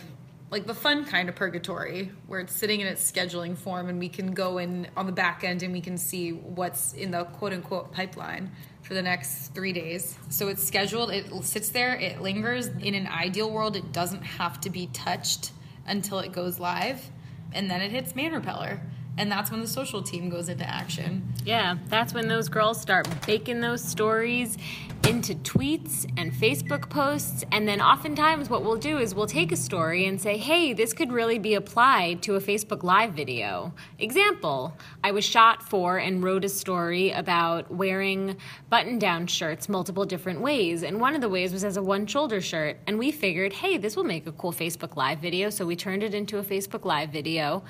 like 0.54 0.68
the 0.68 0.74
fun 0.74 1.04
kind 1.04 1.28
of 1.28 1.34
purgatory 1.34 2.12
where 2.28 2.38
it's 2.38 2.54
sitting 2.54 2.78
in 2.78 2.86
its 2.86 3.10
scheduling 3.10 3.58
form 3.58 3.88
and 3.88 3.98
we 3.98 4.08
can 4.08 4.32
go 4.32 4.58
in 4.58 4.86
on 4.96 5.04
the 5.04 5.10
back 5.10 5.42
end 5.42 5.64
and 5.64 5.72
we 5.72 5.80
can 5.80 5.98
see 5.98 6.30
what's 6.30 6.92
in 6.92 7.10
the 7.10 7.24
quote 7.24 7.52
unquote 7.52 7.90
pipeline 7.90 8.52
for 8.82 8.94
the 8.94 9.02
next 9.02 9.48
three 9.48 9.72
days. 9.72 10.16
So 10.28 10.46
it's 10.46 10.62
scheduled, 10.62 11.10
it 11.10 11.26
sits 11.42 11.70
there, 11.70 11.96
it 11.96 12.22
lingers. 12.22 12.68
In 12.68 12.94
an 12.94 13.08
ideal 13.08 13.50
world, 13.50 13.74
it 13.74 13.90
doesn't 13.90 14.22
have 14.22 14.60
to 14.60 14.70
be 14.70 14.86
touched 14.92 15.50
until 15.88 16.20
it 16.20 16.30
goes 16.30 16.60
live. 16.60 17.04
And 17.52 17.68
then 17.68 17.82
it 17.82 17.90
hits 17.90 18.14
Man 18.14 18.30
Repeller. 18.30 18.80
And 19.16 19.30
that's 19.30 19.50
when 19.50 19.60
the 19.60 19.68
social 19.68 20.02
team 20.02 20.28
goes 20.28 20.48
into 20.48 20.68
action. 20.68 21.32
Yeah, 21.44 21.76
that's 21.88 22.14
when 22.14 22.26
those 22.26 22.48
girls 22.48 22.80
start 22.80 23.06
baking 23.26 23.60
those 23.60 23.82
stories 23.82 24.58
into 25.06 25.34
tweets 25.34 26.10
and 26.16 26.32
Facebook 26.32 26.88
posts. 26.88 27.44
And 27.52 27.68
then 27.68 27.80
oftentimes, 27.80 28.48
what 28.48 28.64
we'll 28.64 28.76
do 28.76 28.98
is 28.98 29.14
we'll 29.14 29.26
take 29.26 29.52
a 29.52 29.56
story 29.56 30.06
and 30.06 30.20
say, 30.20 30.38
hey, 30.38 30.72
this 30.72 30.92
could 30.92 31.12
really 31.12 31.38
be 31.38 31.54
applied 31.54 32.22
to 32.22 32.36
a 32.36 32.40
Facebook 32.40 32.82
Live 32.82 33.12
video. 33.12 33.72
Example 33.98 34.76
I 35.02 35.12
was 35.12 35.24
shot 35.24 35.62
for 35.62 35.98
and 35.98 36.24
wrote 36.24 36.44
a 36.44 36.48
story 36.48 37.10
about 37.10 37.70
wearing 37.70 38.36
button 38.70 38.98
down 38.98 39.26
shirts 39.26 39.68
multiple 39.68 40.06
different 40.06 40.40
ways. 40.40 40.82
And 40.82 41.00
one 41.00 41.14
of 41.14 41.20
the 41.20 41.28
ways 41.28 41.52
was 41.52 41.64
as 41.64 41.76
a 41.76 41.82
one 41.82 42.06
shoulder 42.06 42.40
shirt. 42.40 42.78
And 42.86 42.98
we 42.98 43.10
figured, 43.12 43.52
hey, 43.52 43.76
this 43.76 43.96
will 43.96 44.04
make 44.04 44.26
a 44.26 44.32
cool 44.32 44.52
Facebook 44.52 44.96
Live 44.96 45.18
video. 45.18 45.50
So 45.50 45.66
we 45.66 45.76
turned 45.76 46.02
it 46.02 46.14
into 46.14 46.38
a 46.38 46.42
Facebook 46.42 46.84
Live 46.84 47.10
video. 47.10 47.62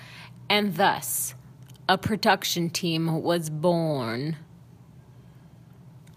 And 0.48 0.76
thus, 0.76 1.34
a 1.88 1.98
production 1.98 2.70
team 2.70 3.22
was 3.22 3.50
born. 3.50 4.36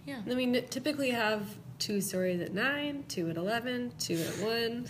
Yeah. 0.06 0.22
I 0.30 0.34
mean, 0.36 0.54
typically 0.70 1.12
have 1.12 1.58
two 1.80 2.02
stories 2.02 2.42
at 2.42 2.54
nine, 2.54 3.04
two 3.08 3.30
at 3.30 3.38
eleven, 3.38 3.92
two 4.00 4.16
at 4.16 4.40
one. 4.40 4.90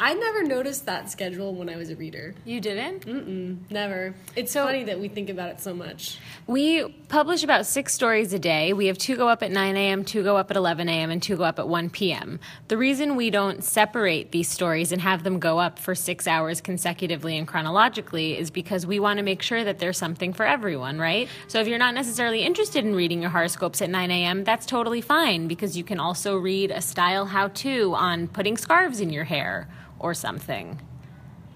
I 0.00 0.14
never 0.14 0.44
noticed 0.44 0.86
that 0.86 1.10
schedule 1.10 1.54
when 1.54 1.68
I 1.68 1.76
was 1.76 1.90
a 1.90 1.96
reader. 1.96 2.34
You 2.44 2.60
didn't? 2.60 3.04
Mm-mm, 3.04 3.58
never. 3.70 4.14
It's 4.36 4.52
So- 4.52 4.64
funny 4.64 4.84
that 4.84 5.00
we 5.00 5.08
think 5.08 5.28
about 5.28 5.50
it 5.50 5.60
so 5.60 5.74
much. 5.74 6.18
We 6.46 6.84
publish 7.08 7.42
about 7.42 7.66
six 7.66 7.94
stories 7.94 8.32
a 8.32 8.38
day. 8.38 8.72
We 8.72 8.86
have 8.86 8.96
two 8.96 9.16
go 9.16 9.28
up 9.28 9.42
at 9.42 9.50
9 9.50 9.76
a.m., 9.76 10.04
two 10.04 10.22
go 10.22 10.36
up 10.36 10.52
at 10.52 10.56
11 10.56 10.88
a.m., 10.88 11.10
and 11.10 11.20
two 11.20 11.36
go 11.36 11.42
up 11.42 11.58
at 11.58 11.66
1 11.68 11.90
p.m. 11.90 12.38
The 12.68 12.76
reason 12.76 13.16
we 13.16 13.30
don't 13.30 13.64
separate 13.64 14.30
these 14.30 14.48
stories 14.48 14.92
and 14.92 15.02
have 15.02 15.24
them 15.24 15.40
go 15.40 15.58
up 15.58 15.80
for 15.80 15.96
six 15.96 16.28
hours 16.28 16.60
consecutively 16.60 17.36
and 17.36 17.46
chronologically 17.48 18.38
is 18.38 18.50
because 18.52 18.86
we 18.86 19.00
want 19.00 19.16
to 19.18 19.24
make 19.24 19.42
sure 19.42 19.64
that 19.64 19.80
there's 19.80 19.98
something 19.98 20.32
for 20.32 20.46
everyone, 20.46 20.98
right? 21.00 21.28
So 21.48 21.58
if 21.60 21.66
you're 21.66 21.76
not 21.78 21.94
necessarily 21.94 22.42
interested 22.44 22.84
in 22.84 22.94
reading 22.94 23.20
your 23.20 23.30
horoscopes 23.30 23.82
at 23.82 23.90
9 23.90 24.10
a.m., 24.12 24.44
that's 24.44 24.64
totally 24.64 25.00
fine 25.00 25.48
because 25.48 25.76
you 25.76 25.82
can 25.82 25.98
also 25.98 26.36
read 26.36 26.70
a 26.70 26.80
style 26.80 27.26
how 27.26 27.48
to 27.48 27.94
on 27.96 28.28
putting 28.28 28.56
scarves 28.56 29.00
in 29.00 29.10
your 29.10 29.24
hair 29.24 29.66
or 29.98 30.14
something. 30.14 30.80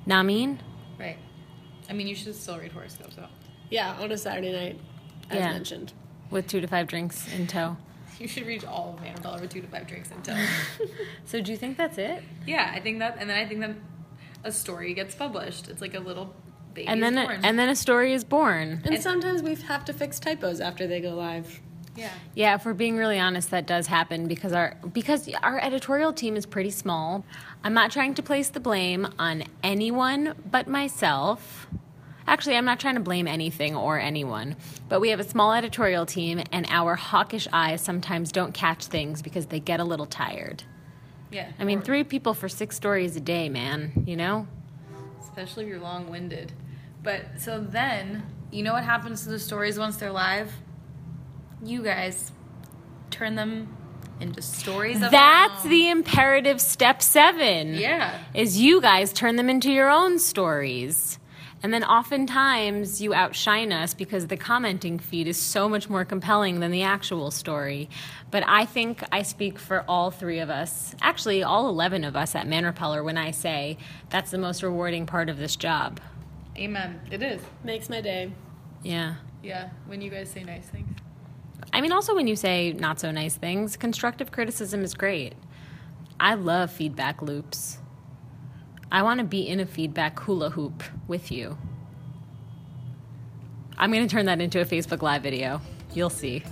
Namin? 0.07 0.59
Right. 0.99 1.19
I 1.89 1.93
mean, 1.93 2.07
you 2.07 2.15
should 2.15 2.35
still 2.35 2.59
read 2.59 2.73
horoscopes, 2.73 3.17
though. 3.17 3.27
Yeah, 3.71 3.97
on 4.01 4.11
a 4.13 4.19
Saturday 4.19 4.53
night, 4.53 4.81
as 5.31 5.39
Yeah. 5.39 5.53
mentioned. 5.53 5.93
With 6.31 6.47
two 6.47 6.61
to 6.61 6.67
five 6.67 6.87
drinks 6.89 7.33
in 7.33 7.47
tow. 7.47 7.77
You 8.19 8.29
should 8.29 8.47
read 8.47 8.65
all 8.65 8.97
of 8.97 9.05
Annabelle 9.05 9.41
with 9.41 9.51
two 9.51 9.61
to 9.63 9.67
five 9.67 9.87
drinks 9.89 10.11
in 10.13 10.23
tow. 10.23 10.37
So 11.25 11.41
do 11.41 11.51
you 11.51 11.57
think 11.59 11.77
that's 11.77 11.99
it? 11.99 12.23
yeah, 12.47 12.71
I 12.73 12.79
think 12.79 12.99
that, 13.01 13.17
and 13.19 13.29
then 13.29 13.37
I 13.37 13.49
think 13.49 13.61
that 13.61 13.75
a 14.45 14.53
story 14.53 14.93
gets 14.95 15.15
published. 15.15 15.69
It's 15.69 15.81
like 15.81 15.95
a 15.95 15.99
little 16.01 16.33
baby. 16.75 16.87
and 16.89 17.03
then 17.03 17.17
a, 17.19 17.27
and 17.43 17.59
then 17.59 17.69
a 17.69 17.75
story 17.75 18.13
is 18.13 18.23
born. 18.23 18.83
And 18.85 19.03
sometimes 19.03 19.43
we 19.43 19.55
have 19.57 19.85
to 19.87 19.93
fix 19.93 20.21
typos 20.21 20.61
after 20.61 20.87
they 20.87 21.01
go 21.01 21.15
live. 21.15 21.61
Yeah, 21.95 22.11
Yeah, 22.35 22.55
if 22.55 22.65
we're 22.65 22.73
being 22.73 22.97
really 22.97 23.19
honest, 23.19 23.51
that 23.51 23.67
does 23.67 23.87
happen 23.87 24.27
because 24.27 24.53
our 24.53 24.77
because 24.93 25.29
our 25.43 25.59
editorial 25.61 26.13
team 26.13 26.37
is 26.37 26.47
pretty 26.47 26.71
small. 26.71 27.25
I'm 27.63 27.75
not 27.75 27.91
trying 27.91 28.15
to 28.15 28.23
place 28.23 28.49
the 28.49 28.61
blame 28.61 29.09
on 29.19 29.45
anyone 29.63 30.35
but 30.51 30.67
myself. 30.69 31.67
Actually, 32.27 32.57
I'm 32.57 32.65
not 32.65 32.79
trying 32.79 32.95
to 32.95 33.01
blame 33.01 33.27
anything 33.27 33.75
or 33.75 33.99
anyone, 33.99 34.57
but 34.89 35.01
we 35.01 35.11
have 35.11 35.19
a 35.19 35.25
small 35.25 35.53
editorial 35.53 36.07
team, 36.07 36.41
and 36.53 36.67
our 36.69 36.95
hawkish 36.95 37.49
eyes 37.53 37.81
sometimes 37.81 38.31
don't 38.31 38.55
catch 38.55 38.87
things 38.87 39.23
because 39.23 39.47
they 39.47 39.59
get 39.59 39.81
a 39.81 39.85
little 39.85 40.07
tired. 40.07 40.63
yeah. 41.33 41.51
I 41.59 41.65
mean, 41.65 41.83
three 41.83 42.05
people 42.05 42.33
for 42.33 42.49
six 42.49 42.77
stories 42.77 43.17
a 43.17 43.21
day, 43.21 43.49
man. 43.49 44.05
You 44.07 44.17
know? 44.17 44.47
especially 45.33 45.65
if 45.65 45.71
you're 45.71 45.81
long-winded. 45.81 46.53
But 47.03 47.23
so 47.39 47.59
then, 47.61 48.23
you 48.51 48.63
know 48.63 48.75
what 48.75 48.85
happens 48.85 49.23
to 49.25 49.31
the 49.31 49.39
stories 49.39 49.79
once 49.79 49.97
they're 49.97 50.13
live? 50.13 50.53
You 51.65 51.83
guys 51.83 52.33
turn 53.11 53.35
them 53.37 53.77
into 54.21 54.43
stories. 54.43 55.03
Of 55.03 55.11
That's 55.11 55.63
their 55.63 55.65
own. 55.65 55.71
the 55.71 55.91
imperative 55.91 56.61
step 56.61 57.03
seven. 57.03 57.75
yeah. 57.75 58.19
is 58.35 58.59
you 58.61 58.81
guys 58.81 59.13
turn 59.13 59.37
them 59.37 59.49
into 59.51 59.71
your 59.73 59.91
own 59.91 60.19
stories. 60.19 61.19
And 61.65 61.73
then 61.73 61.85
oftentimes 61.85 63.01
you 63.01 63.15
outshine 63.15 63.71
us 63.73 63.95
because 63.95 64.27
the 64.27 64.37
commenting 64.37 64.99
feed 64.99 65.29
is 65.29 65.37
so 65.37 65.69
much 65.69 65.89
more 65.89 66.05
compelling 66.05 66.59
than 66.59 66.73
the 66.73 66.83
actual 66.83 67.31
story. 67.31 67.89
But 68.33 68.43
I 68.49 68.65
think 68.65 69.05
I 69.13 69.23
speak 69.23 69.61
for 69.61 69.85
all 69.87 70.11
three 70.11 70.41
of 70.41 70.51
us, 70.51 70.97
actually, 71.01 71.45
all 71.45 71.69
11 71.69 72.03
of 72.03 72.17
us 72.17 72.35
at 72.35 72.49
Man 72.49 72.65
Repeller, 72.65 73.05
when 73.05 73.17
I 73.17 73.31
say 73.31 73.79
that's 74.11 74.33
the 74.33 74.39
most 74.39 74.65
rewarding 74.65 75.07
part 75.07 75.29
of 75.29 75.37
this 75.39 75.55
job. 75.55 76.01
Amen. 76.57 77.01
It 77.13 77.23
is. 77.23 77.41
Makes 77.63 77.89
my 77.89 78.01
day. 78.01 78.33
Yeah. 78.83 79.15
Yeah. 79.41 79.71
When 79.87 80.01
you 80.01 80.11
guys 80.11 80.31
say 80.31 80.43
nice 80.43 80.67
things. 80.67 80.89
I 81.73 81.81
mean, 81.81 81.93
also 81.93 82.15
when 82.15 82.27
you 82.27 82.37
say 82.37 82.73
not 82.73 83.01
so 83.01 83.11
nice 83.11 83.37
things, 83.37 83.77
constructive 83.77 84.31
criticism 84.31 84.83
is 84.85 84.95
great. 84.95 85.35
I 86.21 86.35
love 86.35 86.71
feedback 86.71 87.23
loops. 87.23 87.79
I 88.91 89.03
want 89.03 89.19
to 89.19 89.25
be 89.25 89.49
in 89.49 89.59
a 89.59 89.67
feedback 89.67 90.21
hula 90.21 90.51
hoop 90.51 90.83
with 91.09 91.33
you. 91.33 91.57
I'm 93.79 93.91
going 93.91 94.07
to 94.07 94.15
turn 94.15 94.27
that 94.27 94.41
into 94.41 94.61
a 94.61 94.65
Facebook 94.67 95.01
Live 95.03 95.23
video. 95.23 95.63
You'll 95.95 96.11
see. 96.11 96.45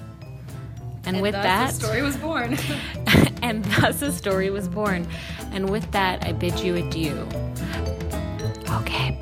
And, 1.05 1.21
with 1.21 1.33
thus 1.33 1.43
that, 1.45 1.73
the 1.75 1.87
story 1.87 2.03
was 2.03 2.17
born. 2.17 2.59
and 3.43 3.65
thus 3.65 4.03
a 4.03 4.11
story 4.11 4.51
was 4.51 4.69
born. 4.69 5.07
And 5.53 5.71
with 5.71 5.91
that, 5.93 6.25
I 6.27 6.33
bid 6.33 6.59
you 6.61 6.77
adieu. 6.77 7.27
Okay. 8.71 9.17